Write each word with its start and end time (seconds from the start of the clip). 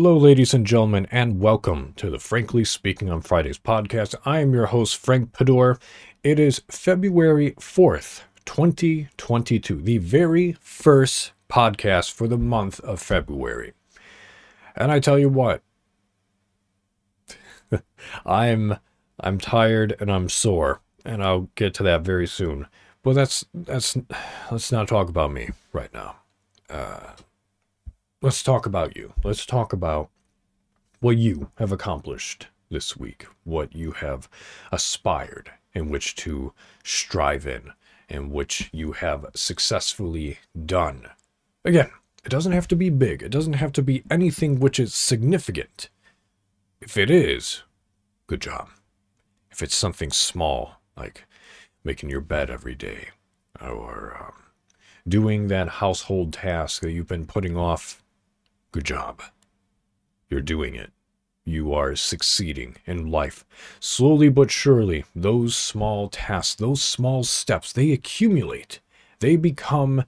Hello, 0.00 0.16
ladies 0.16 0.54
and 0.54 0.64
gentlemen, 0.64 1.08
and 1.10 1.40
welcome 1.40 1.92
to 1.96 2.08
the 2.08 2.20
Frankly 2.20 2.64
Speaking 2.64 3.10
on 3.10 3.20
Fridays 3.20 3.58
podcast. 3.58 4.14
I 4.24 4.38
am 4.38 4.54
your 4.54 4.66
host, 4.66 4.96
Frank 4.96 5.32
Padour. 5.32 5.80
It 6.22 6.38
is 6.38 6.62
February 6.70 7.50
4th, 7.58 8.20
2022, 8.44 9.82
the 9.82 9.98
very 9.98 10.52
first 10.60 11.32
podcast 11.48 12.12
for 12.12 12.28
the 12.28 12.38
month 12.38 12.78
of 12.78 13.02
February. 13.02 13.72
And 14.76 14.92
I 14.92 15.00
tell 15.00 15.18
you 15.18 15.28
what, 15.28 15.62
I'm 18.24 18.76
I'm 19.18 19.38
tired 19.38 19.96
and 19.98 20.12
I'm 20.12 20.28
sore, 20.28 20.80
and 21.04 21.24
I'll 21.24 21.48
get 21.56 21.74
to 21.74 21.82
that 21.82 22.02
very 22.02 22.28
soon. 22.28 22.68
But 23.02 23.14
that's 23.14 23.44
that's 23.52 23.96
let's 24.52 24.70
not 24.70 24.86
talk 24.86 25.08
about 25.08 25.32
me 25.32 25.48
right 25.72 25.92
now. 25.92 26.14
Uh, 26.70 27.14
let's 28.20 28.42
talk 28.42 28.66
about 28.66 28.96
you. 28.96 29.12
Let's 29.22 29.46
talk 29.46 29.72
about 29.72 30.10
what 31.00 31.16
you 31.16 31.50
have 31.56 31.70
accomplished 31.70 32.48
this 32.70 32.96
week, 32.96 33.26
what 33.44 33.74
you 33.74 33.92
have 33.92 34.28
aspired 34.72 35.50
in 35.72 35.88
which 35.88 36.16
to 36.16 36.52
strive 36.82 37.46
in, 37.46 37.72
in 38.08 38.30
which 38.30 38.70
you 38.72 38.92
have 38.92 39.26
successfully 39.34 40.38
done. 40.66 41.08
Again, 41.64 41.90
it 42.24 42.30
doesn't 42.30 42.52
have 42.52 42.66
to 42.68 42.76
be 42.76 42.90
big, 42.90 43.22
it 43.22 43.30
doesn't 43.30 43.54
have 43.54 43.72
to 43.72 43.82
be 43.82 44.02
anything 44.10 44.58
which 44.58 44.80
is 44.80 44.94
significant. 44.94 45.88
If 46.80 46.96
it 46.96 47.10
is, 47.10 47.62
good 48.26 48.40
job. 48.40 48.68
If 49.50 49.62
it's 49.62 49.76
something 49.76 50.10
small, 50.10 50.80
like 50.96 51.24
making 51.84 52.10
your 52.10 52.20
bed 52.20 52.50
every 52.50 52.74
day, 52.74 53.08
or 53.60 54.16
um, 54.20 54.42
doing 55.06 55.48
that 55.48 55.68
household 55.68 56.32
task 56.32 56.82
that 56.82 56.92
you've 56.92 57.08
been 57.08 57.26
putting 57.26 57.56
off, 57.56 58.02
good 58.72 58.84
job. 58.84 59.22
You're 60.28 60.40
doing 60.40 60.74
it. 60.74 60.90
You 61.44 61.72
are 61.72 61.96
succeeding 61.96 62.76
in 62.84 63.10
life. 63.10 63.44
Slowly 63.80 64.28
but 64.28 64.50
surely, 64.50 65.04
those 65.16 65.56
small 65.56 66.08
tasks, 66.08 66.54
those 66.54 66.82
small 66.82 67.24
steps, 67.24 67.72
they 67.72 67.90
accumulate. 67.90 68.80
They 69.20 69.36
become 69.36 70.04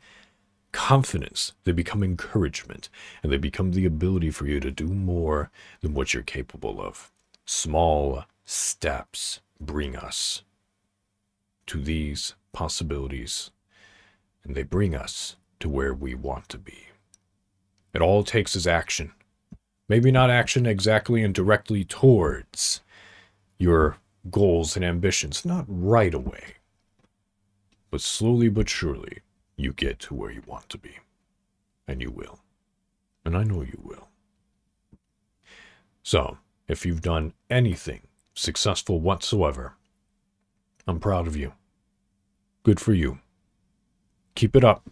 confidence, 0.72 1.52
they 1.64 1.72
become 1.72 2.02
encouragement, 2.02 2.88
and 3.22 3.32
they 3.32 3.38
become 3.38 3.72
the 3.72 3.86
ability 3.86 4.30
for 4.30 4.46
you 4.46 4.60
to 4.60 4.70
do 4.70 4.86
more 4.86 5.50
than 5.80 5.94
what 5.94 6.14
you're 6.14 6.22
capable 6.22 6.80
of. 6.80 7.10
Small 7.44 8.24
steps 8.44 9.40
bring 9.58 9.96
us 9.96 10.42
to 11.66 11.80
these 11.80 12.34
possibilities, 12.52 13.50
and 14.44 14.54
they 14.54 14.62
bring 14.62 14.94
us 14.94 15.36
to 15.60 15.68
where 15.68 15.94
we 15.94 16.14
want 16.14 16.48
to 16.50 16.58
be. 16.58 16.89
It 17.92 18.02
all 18.02 18.22
takes 18.22 18.54
is 18.54 18.66
action. 18.66 19.12
Maybe 19.88 20.12
not 20.12 20.30
action 20.30 20.66
exactly 20.66 21.22
and 21.22 21.34
directly 21.34 21.84
towards 21.84 22.80
your 23.58 23.96
goals 24.30 24.76
and 24.76 24.84
ambitions, 24.84 25.44
not 25.44 25.64
right 25.68 26.14
away, 26.14 26.54
but 27.90 28.00
slowly 28.00 28.48
but 28.48 28.68
surely 28.68 29.18
you 29.56 29.72
get 29.72 29.98
to 30.00 30.14
where 30.14 30.30
you 30.30 30.42
want 30.46 30.68
to 30.68 30.78
be. 30.78 30.98
And 31.88 32.00
you 32.00 32.10
will. 32.10 32.38
And 33.24 33.36
I 33.36 33.42
know 33.42 33.62
you 33.62 33.80
will. 33.82 34.08
So, 36.02 36.38
if 36.68 36.86
you've 36.86 37.02
done 37.02 37.34
anything 37.50 38.02
successful 38.34 39.00
whatsoever, 39.00 39.74
I'm 40.86 41.00
proud 41.00 41.26
of 41.26 41.36
you. 41.36 41.52
Good 42.62 42.80
for 42.80 42.94
you. 42.94 43.18
Keep 44.34 44.56
it 44.56 44.64
up. 44.64 44.88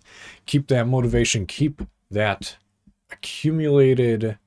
Keep 0.46 0.66
that 0.68 0.86
motivation. 0.86 1.46
Keep 1.46 1.82
that 2.10 2.56
accumulated. 3.10 4.38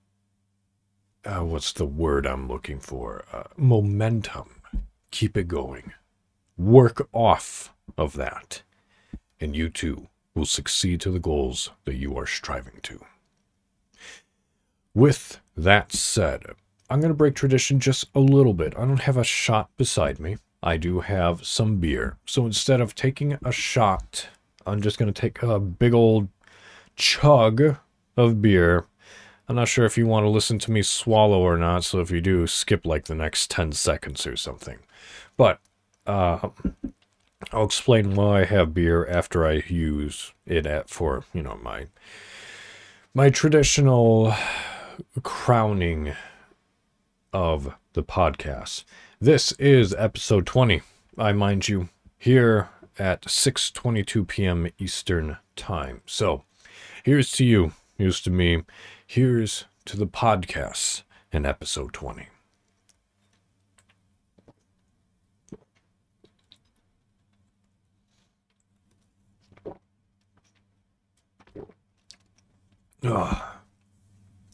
Uh, 1.24 1.44
what's 1.44 1.74
the 1.74 1.86
word 1.86 2.26
I'm 2.26 2.48
looking 2.48 2.80
for? 2.80 3.26
Uh, 3.32 3.44
momentum. 3.56 4.62
Keep 5.12 5.38
it 5.38 5.48
going. 5.48 5.94
Work 6.58 7.08
off 7.14 7.74
of 7.98 8.14
that. 8.14 8.64
And 9.40 9.56
you 9.56 9.70
too 9.70 10.08
will 10.34 10.46
succeed 10.46 11.02
to 11.02 11.12
the 11.12 11.20
goals 11.20 11.72
that 11.86 11.96
you 11.96 12.18
are 12.18 12.28
striving 12.28 12.80
to. 12.84 13.04
With 14.94 15.40
that 15.56 15.92
said, 15.92 16.44
I'm 16.90 17.00
going 17.00 17.12
to 17.12 17.18
break 17.18 17.36
tradition 17.36 17.80
just 17.80 18.06
a 18.14 18.20
little 18.20 18.54
bit. 18.54 18.74
I 18.78 18.86
don't 18.86 19.02
have 19.02 19.18
a 19.18 19.24
shot 19.24 19.70
beside 19.78 20.20
me. 20.20 20.38
I 20.64 20.78
do 20.78 21.00
have 21.00 21.46
some 21.46 21.78
beer. 21.78 22.18
So 22.26 22.46
instead 22.46 22.82
of 22.82 22.94
taking 22.94 23.38
a 23.44 23.52
shot, 23.52 24.28
I'm 24.66 24.82
just 24.82 24.98
going 24.98 25.12
to 25.12 25.22
take 25.22 25.42
a 25.42 25.60
big 25.60 25.94
old 25.94 26.28
chug 26.96 27.78
of 28.18 28.42
beer. 28.42 28.86
I'm 29.48 29.56
not 29.56 29.68
sure 29.68 29.86
if 29.86 29.98
you 29.98 30.08
want 30.08 30.24
to 30.24 30.30
listen 30.30 30.60
to 30.60 30.72
me 30.72 30.82
swallow 30.82 31.42
or 31.42 31.58
not, 31.58 31.84
so 31.84 32.00
if 32.00 32.12
you 32.12 32.22
do, 32.22 32.48
skip 32.48 32.86
like 32.86 33.06
the 33.06 33.16
next 33.16 33.50
10 33.52 33.74
seconds 33.74 34.26
or 34.26 34.38
something. 34.38 34.80
But 35.36 35.60
uh, 36.08 36.50
I'll 37.52 37.66
explain 37.66 38.16
why 38.16 38.42
I 38.42 38.46
have 38.46 38.74
beer 38.74 39.06
after 39.08 39.46
I 39.46 39.64
use 39.68 40.34
it 40.46 40.66
at 40.66 40.90
for, 40.90 41.26
you 41.34 41.42
know, 41.42 41.60
my 41.62 41.88
my 43.14 43.30
traditional 43.30 44.34
crowning 45.22 46.14
of 47.34 47.74
the 47.94 48.04
podcast. 48.04 48.86
This 49.20 49.52
is 49.54 49.94
episode 49.96 50.46
20. 50.46 50.82
I 51.18 51.34
mind 51.34 51.68
you 51.68 51.90
here 52.18 52.70
at 52.98 53.24
6:22 53.24 54.28
p.m. 54.28 54.70
Eastern 54.78 55.38
Time. 55.56 56.02
So, 56.06 56.44
here's 57.04 57.32
to 57.34 57.46
you, 57.46 57.74
here's 58.02 58.20
to 58.20 58.32
me, 58.32 58.64
here's 59.06 59.66
to 59.86 59.96
the 59.96 60.08
podcast 60.08 61.04
in 61.32 61.46
episode 61.46 61.94
20. 61.94 62.26
Ugh. 73.04 73.42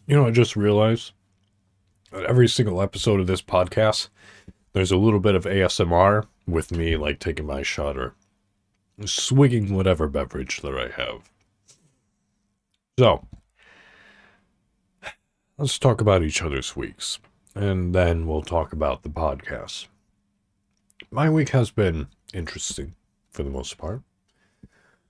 You 0.07 0.15
know, 0.17 0.27
I 0.27 0.31
just 0.31 0.57
realized 0.57 1.13
that 2.11 2.25
every 2.25 2.49
single 2.49 2.81
episode 2.81 3.21
of 3.21 3.27
this 3.27 3.41
podcast, 3.41 4.09
there's 4.73 4.91
a 4.91 4.97
little 4.97 5.21
bit 5.21 5.35
of 5.35 5.45
ASMR 5.45 6.25
with 6.45 6.73
me 6.73 6.97
like 6.97 7.19
taking 7.19 7.45
my 7.45 7.61
shot 7.61 7.97
or 7.97 8.13
swigging 9.05 9.73
whatever 9.73 10.09
beverage 10.09 10.59
that 10.59 10.77
I 10.77 11.01
have. 11.01 11.31
So, 12.99 13.25
let's 15.57 15.79
talk 15.79 16.01
about 16.01 16.23
each 16.23 16.41
other's 16.41 16.75
weeks, 16.75 17.19
and 17.55 17.95
then 17.95 18.27
we'll 18.27 18.43
talk 18.43 18.73
about 18.73 19.03
the 19.03 19.09
podcast. 19.09 19.87
My 21.09 21.29
week 21.29 21.49
has 21.49 21.71
been 21.71 22.07
interesting 22.33 22.95
for 23.31 23.43
the 23.43 23.49
most 23.49 23.77
part. 23.77 24.01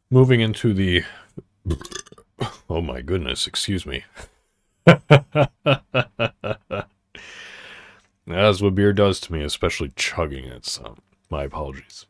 Moving 0.09 0.41
into 0.41 0.73
the 0.73 1.03
Oh 2.69 2.81
my 2.81 3.01
goodness, 3.01 3.47
excuse 3.47 3.85
me. 3.85 4.03
That's 4.85 5.09
what 8.61 8.75
beer 8.75 8.93
does 8.93 9.19
to 9.21 9.33
me, 9.33 9.41
especially 9.41 9.91
chugging 9.95 10.45
it, 10.45 10.65
so 10.65 10.97
my 11.29 11.43
apologies. 11.43 12.05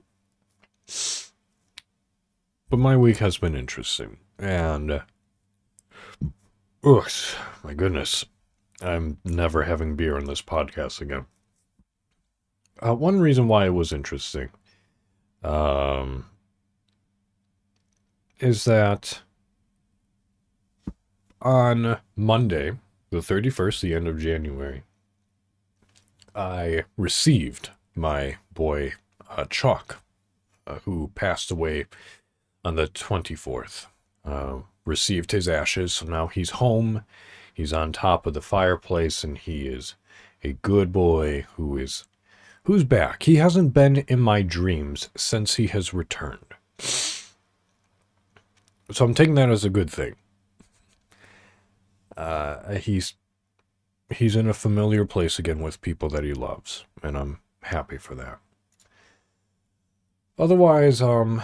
But 2.69 2.77
my 2.77 2.97
week 2.97 3.17
has 3.17 3.37
been 3.37 3.55
interesting, 3.55 4.17
and. 4.37 5.01
Ugh, 6.83 7.09
my 7.67 7.73
goodness. 7.73 8.23
I'm 8.81 9.17
never 9.25 9.63
having 9.63 9.97
beer 9.97 10.15
on 10.15 10.23
this 10.23 10.41
podcast 10.41 11.01
again. 11.01 11.25
Uh, 12.81 12.95
one 12.95 13.19
reason 13.19 13.49
why 13.49 13.65
it 13.65 13.73
was 13.73 13.91
interesting 13.91 14.47
um, 15.43 16.27
is 18.39 18.63
that 18.63 19.19
on 21.41 21.97
Monday, 22.15 22.71
the 23.09 23.17
31st, 23.17 23.81
the 23.81 23.93
end 23.95 24.07
of 24.07 24.17
January, 24.17 24.83
I 26.33 26.85
received 26.95 27.71
my 27.95 28.37
boy 28.53 28.93
uh, 29.29 29.43
Chalk, 29.49 30.01
uh, 30.65 30.75
who 30.85 31.11
passed 31.15 31.51
away 31.51 31.87
on 32.63 32.75
the 32.75 32.87
24th. 32.87 33.87
Uh, 34.23 34.59
received 34.85 35.33
his 35.33 35.49
ashes, 35.49 35.91
so 35.91 36.05
now 36.05 36.27
he's 36.27 36.51
home. 36.51 37.03
He's 37.57 37.73
on 37.73 37.91
top 37.91 38.25
of 38.25 38.33
the 38.33 38.41
fireplace, 38.41 39.23
and 39.23 39.37
he 39.37 39.67
is 39.67 39.95
a 40.43 40.53
good 40.53 40.91
boy 40.91 41.45
who 41.55 41.77
is 41.77 42.05
who's 42.63 42.83
back. 42.83 43.23
He 43.23 43.35
hasn't 43.35 43.73
been 43.73 43.97
in 44.07 44.19
my 44.19 44.41
dreams 44.43 45.09
since 45.15 45.55
he 45.55 45.67
has 45.67 45.93
returned. 45.93 46.53
So 48.91 49.03
I'm 49.03 49.13
taking 49.13 49.35
that 49.35 49.49
as 49.49 49.65
a 49.65 49.69
good 49.69 49.89
thing 49.89 50.15
uh, 52.17 52.75
he's 52.75 53.13
he's 54.09 54.35
in 54.35 54.47
a 54.47 54.53
familiar 54.53 55.05
place 55.05 55.37
again 55.37 55.59
with 55.59 55.81
people 55.81 56.09
that 56.09 56.23
he 56.23 56.33
loves, 56.33 56.85
and 57.03 57.17
I'm 57.17 57.39
happy 57.61 57.97
for 57.97 58.15
that. 58.15 58.39
Otherwise, 60.39 61.01
um, 61.01 61.41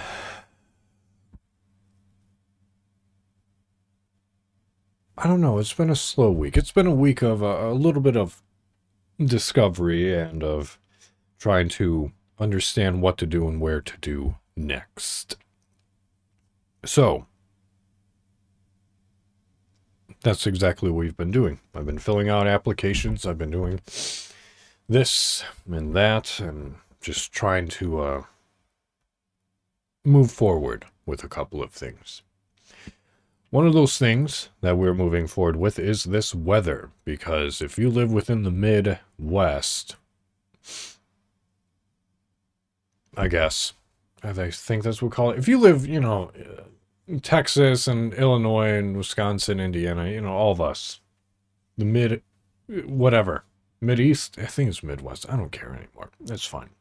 I 5.18 5.28
don't 5.28 5.42
know. 5.42 5.60
It's 5.60 5.74
been 5.74 5.90
a 5.90 5.96
slow 5.96 6.32
week. 6.32 6.58
It's 6.58 6.72
been 6.72 6.88
a 6.88 6.96
week 6.96 7.22
of 7.22 7.42
a, 7.42 7.70
a 7.70 7.74
little 7.74 8.02
bit 8.02 8.18
of 8.18 8.42
discovery 9.24 10.14
and 10.14 10.44
of 10.44 10.80
trying 11.38 11.70
to 11.70 12.12
understand 12.40 13.02
what 13.02 13.18
to 13.20 13.26
do 13.26 13.48
and 13.48 13.62
where 13.62 13.82
to 13.82 13.98
do 14.02 14.36
next. 14.56 15.38
So, 16.84 17.28
that's 20.24 20.48
exactly 20.48 20.90
what 20.90 21.00
we've 21.00 21.18
been 21.18 21.32
doing. 21.32 21.60
I've 21.76 21.86
been 21.86 22.00
filling 22.00 22.30
out 22.30 22.48
applications. 22.48 23.26
I've 23.26 23.38
been 23.38 23.52
doing 23.52 23.82
this 24.90 25.44
and 25.70 25.94
that 25.96 26.40
and 26.40 26.76
just 27.02 27.32
trying 27.32 27.68
to 27.68 28.00
uh, 28.00 28.24
move 30.04 30.32
forward 30.32 30.86
with 31.06 31.24
a 31.24 31.28
couple 31.28 31.62
of 31.62 31.72
things. 31.72 32.22
One 33.54 33.68
of 33.68 33.74
those 33.74 34.00
things 34.00 34.50
that 34.62 34.80
we're 34.80 34.96
moving 34.96 35.28
forward 35.28 35.58
with 35.58 35.78
is 35.78 36.06
this 36.06 36.34
weather, 36.34 36.90
because 37.06 37.62
if 37.62 37.78
you 37.78 37.88
live 37.88 38.12
within 38.12 38.42
the 38.42 38.50
Midwest, 38.50 39.96
I 43.16 43.28
guess, 43.28 43.74
I 44.24 44.34
think 44.34 44.82
that's 44.82 45.04
what 45.04 45.12
we 45.12 45.16
call 45.16 45.30
it. 45.30 45.38
If 45.38 45.48
you 45.48 45.60
live, 45.60 45.86
you 45.86 46.00
know, 46.00 46.32
uh, 46.36 47.20
Texas 47.22 47.88
and 47.88 48.12
Illinois 48.16 48.76
and 48.76 48.98
Wisconsin, 48.98 49.60
Indiana, 49.60 50.10
you 50.10 50.22
know, 50.22 50.34
all 50.34 50.52
of 50.52 50.60
us, 50.60 51.02
the 51.78 51.86
mid, 51.86 52.24
whatever, 52.68 53.44
Mid 53.80 54.00
East, 54.00 54.40
I 54.40 54.48
think 54.48 54.70
it's 54.70 54.82
Midwest. 54.82 55.30
I 55.30 55.36
don't 55.36 55.52
care 55.52 55.76
anymore. 55.76 56.10
That's 56.20 56.44
fine. 56.44 56.72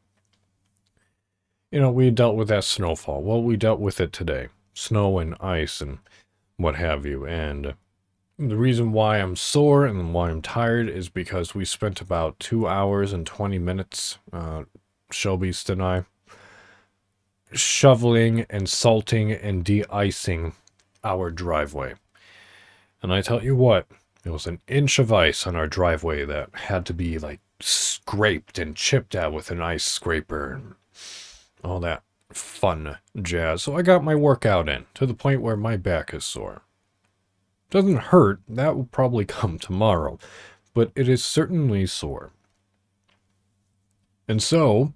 You 1.69 1.81
know, 1.81 1.91
we 1.91 2.09
dealt 2.09 2.35
with 2.35 2.47
that 2.47 2.63
snowfall. 2.63 3.21
Well, 3.21 3.43
we 3.43 3.57
dealt 3.57 3.79
with 3.79 4.01
it 4.01 4.11
today 4.11 4.47
snow 4.73 5.19
and 5.19 5.35
ice 5.39 5.81
and 5.81 5.99
what 6.63 6.75
have 6.75 7.05
you. 7.05 7.25
And 7.25 7.75
the 8.39 8.55
reason 8.55 8.91
why 8.91 9.17
I'm 9.17 9.35
sore 9.35 9.85
and 9.85 10.13
why 10.13 10.29
I'm 10.29 10.41
tired 10.41 10.89
is 10.89 11.09
because 11.09 11.53
we 11.53 11.65
spent 11.65 12.01
about 12.01 12.39
two 12.39 12.67
hours 12.67 13.13
and 13.13 13.25
20 13.25 13.59
minutes, 13.59 14.17
uh, 14.31 14.63
Shelby's 15.11 15.69
and 15.69 15.83
I, 15.83 16.05
shoveling 17.51 18.45
and 18.49 18.67
salting 18.67 19.31
and 19.31 19.63
de-icing 19.63 20.53
our 21.03 21.29
driveway. 21.29 21.93
And 23.01 23.13
I 23.13 23.21
tell 23.21 23.43
you 23.43 23.55
what, 23.55 23.85
it 24.25 24.29
was 24.31 24.47
an 24.47 24.61
inch 24.67 24.97
of 24.97 25.11
ice 25.11 25.45
on 25.45 25.55
our 25.55 25.67
driveway 25.67 26.25
that 26.25 26.49
had 26.55 26.85
to 26.87 26.93
be 26.93 27.19
like 27.19 27.41
scraped 27.59 28.57
and 28.57 28.75
chipped 28.75 29.15
out 29.15 29.33
with 29.33 29.51
an 29.51 29.61
ice 29.61 29.83
scraper 29.83 30.53
and 30.53 30.75
all 31.63 31.79
that 31.81 32.03
fun 32.35 32.97
jazz. 33.21 33.63
So 33.63 33.75
I 33.75 33.81
got 33.81 34.03
my 34.03 34.15
workout 34.15 34.69
in 34.69 34.85
to 34.95 35.05
the 35.05 35.13
point 35.13 35.41
where 35.41 35.57
my 35.57 35.77
back 35.77 36.13
is 36.13 36.25
sore. 36.25 36.63
Doesn't 37.69 37.97
hurt, 37.97 38.41
that 38.47 38.75
will 38.75 38.85
probably 38.85 39.25
come 39.41 39.57
tomorrow, 39.57 40.19
but 40.73 40.91
it 40.95 41.09
is 41.09 41.23
certainly 41.23 41.85
sore. 41.85 42.31
And 44.27 44.41
so, 44.41 44.93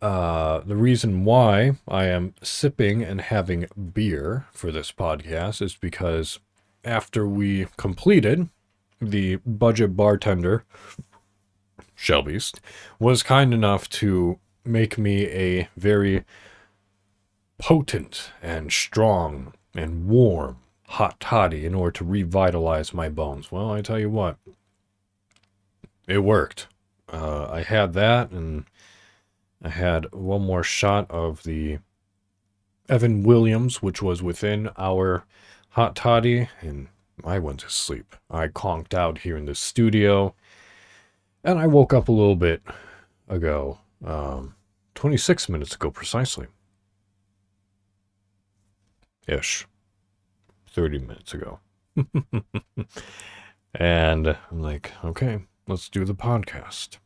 uh, 0.00 0.60
the 0.60 0.76
reason 0.76 1.24
why 1.24 1.78
I 1.88 2.04
am 2.04 2.34
sipping 2.42 3.02
and 3.02 3.20
having 3.20 3.66
beer 3.94 4.46
for 4.52 4.70
this 4.70 4.92
podcast 4.92 5.62
is 5.62 5.74
because 5.74 6.38
after 6.84 7.26
we 7.26 7.66
completed, 7.76 8.48
the 9.00 9.36
budget 9.36 9.96
bartender, 9.96 10.64
Shelby's, 11.94 12.52
was 12.98 13.22
kind 13.22 13.52
enough 13.52 13.88
to 13.88 14.38
make 14.66 14.98
me 14.98 15.26
a 15.26 15.68
very 15.76 16.24
potent 17.58 18.30
and 18.42 18.72
strong 18.72 19.54
and 19.74 20.08
warm 20.08 20.58
hot 20.88 21.18
toddy 21.20 21.66
in 21.66 21.74
order 21.74 21.92
to 21.92 22.04
revitalize 22.04 22.94
my 22.94 23.08
bones. 23.08 23.50
Well, 23.50 23.72
I 23.72 23.82
tell 23.82 23.98
you 23.98 24.10
what, 24.10 24.36
it 26.06 26.18
worked. 26.18 26.68
Uh, 27.12 27.48
I 27.50 27.62
had 27.62 27.92
that, 27.94 28.30
and 28.30 28.64
I 29.62 29.68
had 29.68 30.12
one 30.12 30.42
more 30.42 30.62
shot 30.62 31.10
of 31.10 31.42
the 31.42 31.78
Evan 32.88 33.22
Williams, 33.22 33.82
which 33.82 34.02
was 34.02 34.22
within 34.22 34.70
our 34.76 35.24
hot 35.70 35.96
toddy, 35.96 36.48
and 36.60 36.88
I 37.24 37.38
went 37.38 37.60
to 37.60 37.70
sleep. 37.70 38.14
I 38.30 38.48
conked 38.48 38.94
out 38.94 39.18
here 39.18 39.36
in 39.36 39.46
the 39.46 39.54
studio, 39.54 40.34
and 41.42 41.58
I 41.58 41.66
woke 41.66 41.92
up 41.92 42.08
a 42.08 42.12
little 42.12 42.36
bit 42.36 42.62
ago, 43.28 43.78
um, 44.06 44.54
26 44.94 45.48
minutes 45.48 45.74
ago 45.74 45.90
precisely. 45.90 46.46
Ish. 49.26 49.66
30 50.70 50.98
minutes 50.98 51.34
ago. 51.34 51.58
and 53.74 54.28
I'm 54.28 54.60
like, 54.60 54.92
okay, 55.04 55.40
let's 55.66 55.88
do 55.88 56.04
the 56.04 56.14
podcast. 56.14 56.98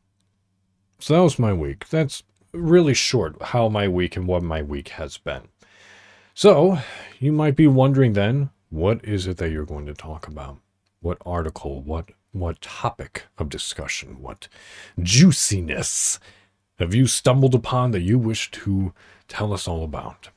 So 0.98 1.14
that 1.14 1.22
was 1.22 1.38
my 1.38 1.52
week. 1.52 1.88
That's 1.88 2.22
really 2.52 2.94
short 2.94 3.40
how 3.40 3.68
my 3.68 3.88
week 3.88 4.16
and 4.16 4.26
what 4.26 4.42
my 4.42 4.62
week 4.62 4.88
has 4.90 5.16
been. 5.18 5.48
So, 6.34 6.78
you 7.18 7.32
might 7.32 7.56
be 7.56 7.66
wondering 7.66 8.12
then, 8.12 8.50
what 8.70 9.04
is 9.04 9.26
it 9.26 9.36
that 9.38 9.50
you're 9.50 9.64
going 9.64 9.86
to 9.86 9.94
talk 9.94 10.26
about? 10.28 10.58
What 11.00 11.18
article? 11.26 11.82
What 11.82 12.10
what 12.32 12.60
topic 12.60 13.24
of 13.38 13.48
discussion? 13.48 14.22
What 14.22 14.48
juiciness 15.00 16.20
have 16.80 16.94
you 16.94 17.06
stumbled 17.06 17.54
upon 17.54 17.90
that 17.92 18.00
you 18.00 18.18
wish 18.18 18.50
to 18.50 18.92
tell 19.28 19.52
us 19.52 19.68
all 19.68 19.84
about? 19.84 20.30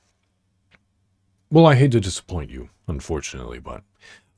Well, 1.49 1.65
I 1.65 1.75
hate 1.75 1.91
to 1.93 1.99
disappoint 1.99 2.49
you, 2.49 2.69
unfortunately, 2.87 3.59
but 3.59 3.83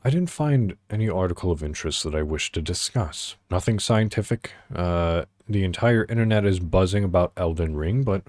I 0.03 0.11
didn't 0.11 0.29
find 0.29 0.77
any 0.89 1.09
article 1.09 1.51
of 1.51 1.63
interest 1.63 2.03
that 2.03 2.13
I 2.13 2.21
wish 2.21 2.51
to 2.51 2.61
discuss. 2.61 3.37
Nothing 3.49 3.79
scientific. 3.79 4.51
Uh, 4.73 5.25
the 5.49 5.63
entire 5.63 6.05
internet 6.05 6.45
is 6.45 6.59
buzzing 6.59 7.03
about 7.03 7.33
Elden 7.37 7.75
Ring, 7.75 8.03
but 8.03 8.23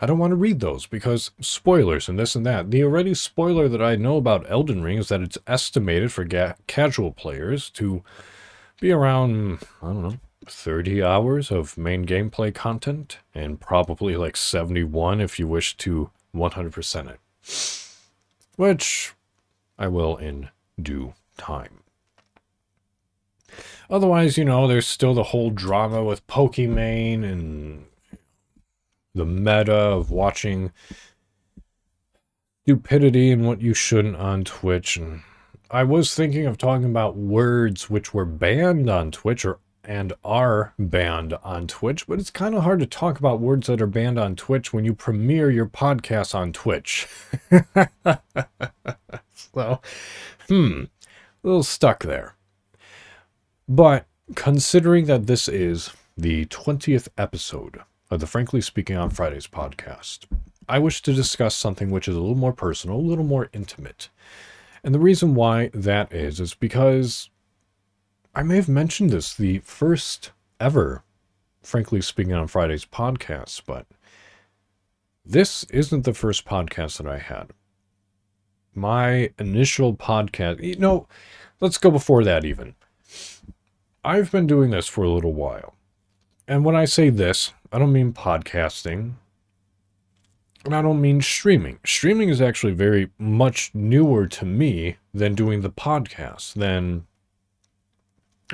I 0.00 0.06
don't 0.06 0.18
want 0.18 0.32
to 0.32 0.36
read 0.36 0.60
those 0.60 0.86
because 0.86 1.30
spoilers 1.40 2.08
and 2.08 2.18
this 2.18 2.34
and 2.34 2.44
that. 2.44 2.70
The 2.70 2.84
already 2.84 3.14
spoiler 3.14 3.66
that 3.68 3.82
I 3.82 3.96
know 3.96 4.18
about 4.18 4.50
Elden 4.50 4.82
Ring 4.82 4.98
is 4.98 5.08
that 5.08 5.22
it's 5.22 5.38
estimated 5.46 6.12
for 6.12 6.24
ga- 6.24 6.54
casual 6.66 7.12
players 7.12 7.70
to 7.70 8.02
be 8.80 8.90
around, 8.90 9.60
I 9.82 9.86
don't 9.86 10.02
know, 10.02 10.16
30 10.48 11.02
hours 11.02 11.50
of 11.50 11.78
main 11.78 12.04
gameplay 12.06 12.54
content, 12.54 13.18
and 13.34 13.60
probably 13.60 14.16
like 14.16 14.36
71 14.36 15.20
if 15.20 15.38
you 15.38 15.46
wish 15.46 15.76
to 15.78 16.10
100% 16.34 17.10
it. 17.10 17.20
Which 18.56 19.14
I 19.78 19.88
will 19.88 20.16
in 20.16 20.50
due 20.80 21.14
time. 21.36 21.80
Otherwise, 23.90 24.38
you 24.38 24.44
know, 24.44 24.66
there's 24.66 24.86
still 24.86 25.14
the 25.14 25.24
whole 25.24 25.50
drama 25.50 26.02
with 26.02 26.26
Pokimane 26.26 27.24
and 27.24 27.84
the 29.14 29.26
meta 29.26 29.74
of 29.74 30.10
watching 30.10 30.72
stupidity 32.62 33.30
and 33.30 33.46
what 33.46 33.60
you 33.60 33.74
shouldn't 33.74 34.16
on 34.16 34.44
Twitch. 34.44 34.96
And 34.96 35.22
I 35.70 35.84
was 35.84 36.14
thinking 36.14 36.46
of 36.46 36.56
talking 36.56 36.86
about 36.86 37.16
words 37.16 37.90
which 37.90 38.14
were 38.14 38.24
banned 38.24 38.88
on 38.88 39.10
Twitch 39.10 39.44
or 39.44 39.58
and 39.84 40.12
are 40.24 40.74
banned 40.78 41.34
on 41.42 41.66
Twitch, 41.66 42.06
but 42.06 42.18
it's 42.18 42.30
kind 42.30 42.54
of 42.54 42.62
hard 42.62 42.80
to 42.80 42.86
talk 42.86 43.18
about 43.18 43.40
words 43.40 43.66
that 43.66 43.82
are 43.82 43.86
banned 43.86 44.18
on 44.18 44.36
Twitch 44.36 44.72
when 44.72 44.84
you 44.84 44.94
premiere 44.94 45.50
your 45.50 45.66
podcast 45.66 46.34
on 46.34 46.52
Twitch. 46.52 47.08
so, 49.34 49.80
hmm, 50.48 50.84
a 50.84 51.46
little 51.46 51.62
stuck 51.62 52.04
there. 52.04 52.34
But 53.68 54.06
considering 54.34 55.06
that 55.06 55.26
this 55.26 55.48
is 55.48 55.90
the 56.16 56.46
20th 56.46 57.08
episode 57.18 57.80
of 58.10 58.20
the 58.20 58.26
Frankly 58.26 58.60
Speaking 58.60 58.96
on 58.96 59.10
Fridays 59.10 59.46
podcast, 59.46 60.26
I 60.68 60.78
wish 60.78 61.02
to 61.02 61.12
discuss 61.12 61.54
something 61.54 61.90
which 61.90 62.06
is 62.06 62.14
a 62.14 62.20
little 62.20 62.36
more 62.36 62.52
personal, 62.52 62.96
a 62.96 62.98
little 62.98 63.24
more 63.24 63.48
intimate. 63.52 64.08
And 64.84 64.94
the 64.94 65.00
reason 65.00 65.34
why 65.34 65.70
that 65.74 66.12
is, 66.12 66.40
is 66.40 66.54
because 66.54 67.30
I 68.34 68.42
may 68.42 68.56
have 68.56 68.68
mentioned 68.68 69.10
this 69.10 69.34
the 69.34 69.58
first 69.58 70.32
ever 70.58 71.04
Frankly 71.62 72.00
Speaking 72.00 72.32
on 72.32 72.46
Fridays 72.46 72.86
podcast, 72.86 73.62
but 73.66 73.86
this 75.22 75.64
isn't 75.64 76.06
the 76.06 76.14
first 76.14 76.46
podcast 76.46 76.96
that 76.96 77.06
I 77.06 77.18
had. 77.18 77.50
My 78.74 79.32
initial 79.38 79.94
podcast, 79.94 80.62
you 80.62 80.76
know, 80.76 81.06
let's 81.60 81.76
go 81.76 81.90
before 81.90 82.24
that 82.24 82.46
even. 82.46 82.74
I've 84.02 84.32
been 84.32 84.46
doing 84.46 84.70
this 84.70 84.88
for 84.88 85.04
a 85.04 85.10
little 85.10 85.34
while. 85.34 85.74
And 86.48 86.64
when 86.64 86.74
I 86.74 86.86
say 86.86 87.10
this, 87.10 87.52
I 87.70 87.78
don't 87.78 87.92
mean 87.92 88.14
podcasting. 88.14 89.12
And 90.64 90.74
I 90.74 90.80
don't 90.80 91.02
mean 91.02 91.20
streaming. 91.20 91.80
Streaming 91.84 92.30
is 92.30 92.40
actually 92.40 92.72
very 92.72 93.10
much 93.18 93.72
newer 93.74 94.26
to 94.28 94.46
me 94.46 94.96
than 95.12 95.34
doing 95.34 95.60
the 95.60 95.70
podcast, 95.70 96.54
than 96.54 97.06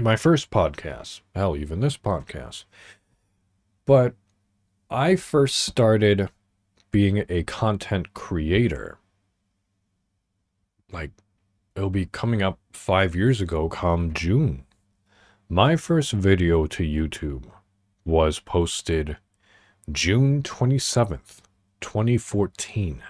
my 0.01 0.17
first 0.17 0.51
podcast. 0.51 1.21
Hell, 1.35 1.57
even 1.57 1.81
this 1.81 1.97
podcast. 1.97 2.65
But 3.87 4.15
I 4.91 5.17
first 5.17 5.57
started 5.57 6.29
being 6.91 7.25
a 7.29 7.43
content 7.43 8.15
creator 8.15 8.99
like 10.93 11.11
it'll 11.77 11.91
be 11.91 12.07
coming 12.07 12.43
up 12.43 12.59
five 12.73 13.15
years 13.15 13.41
ago, 13.41 13.69
come 13.69 14.13
June. 14.13 14.65
My 15.49 15.77
first 15.77 16.13
video 16.13 16.67
to 16.67 16.83
YouTube 16.83 17.45
was 18.05 18.39
posted 18.41 19.17
June 19.91 20.43
27th, 20.43 21.41
2014. 21.81 23.03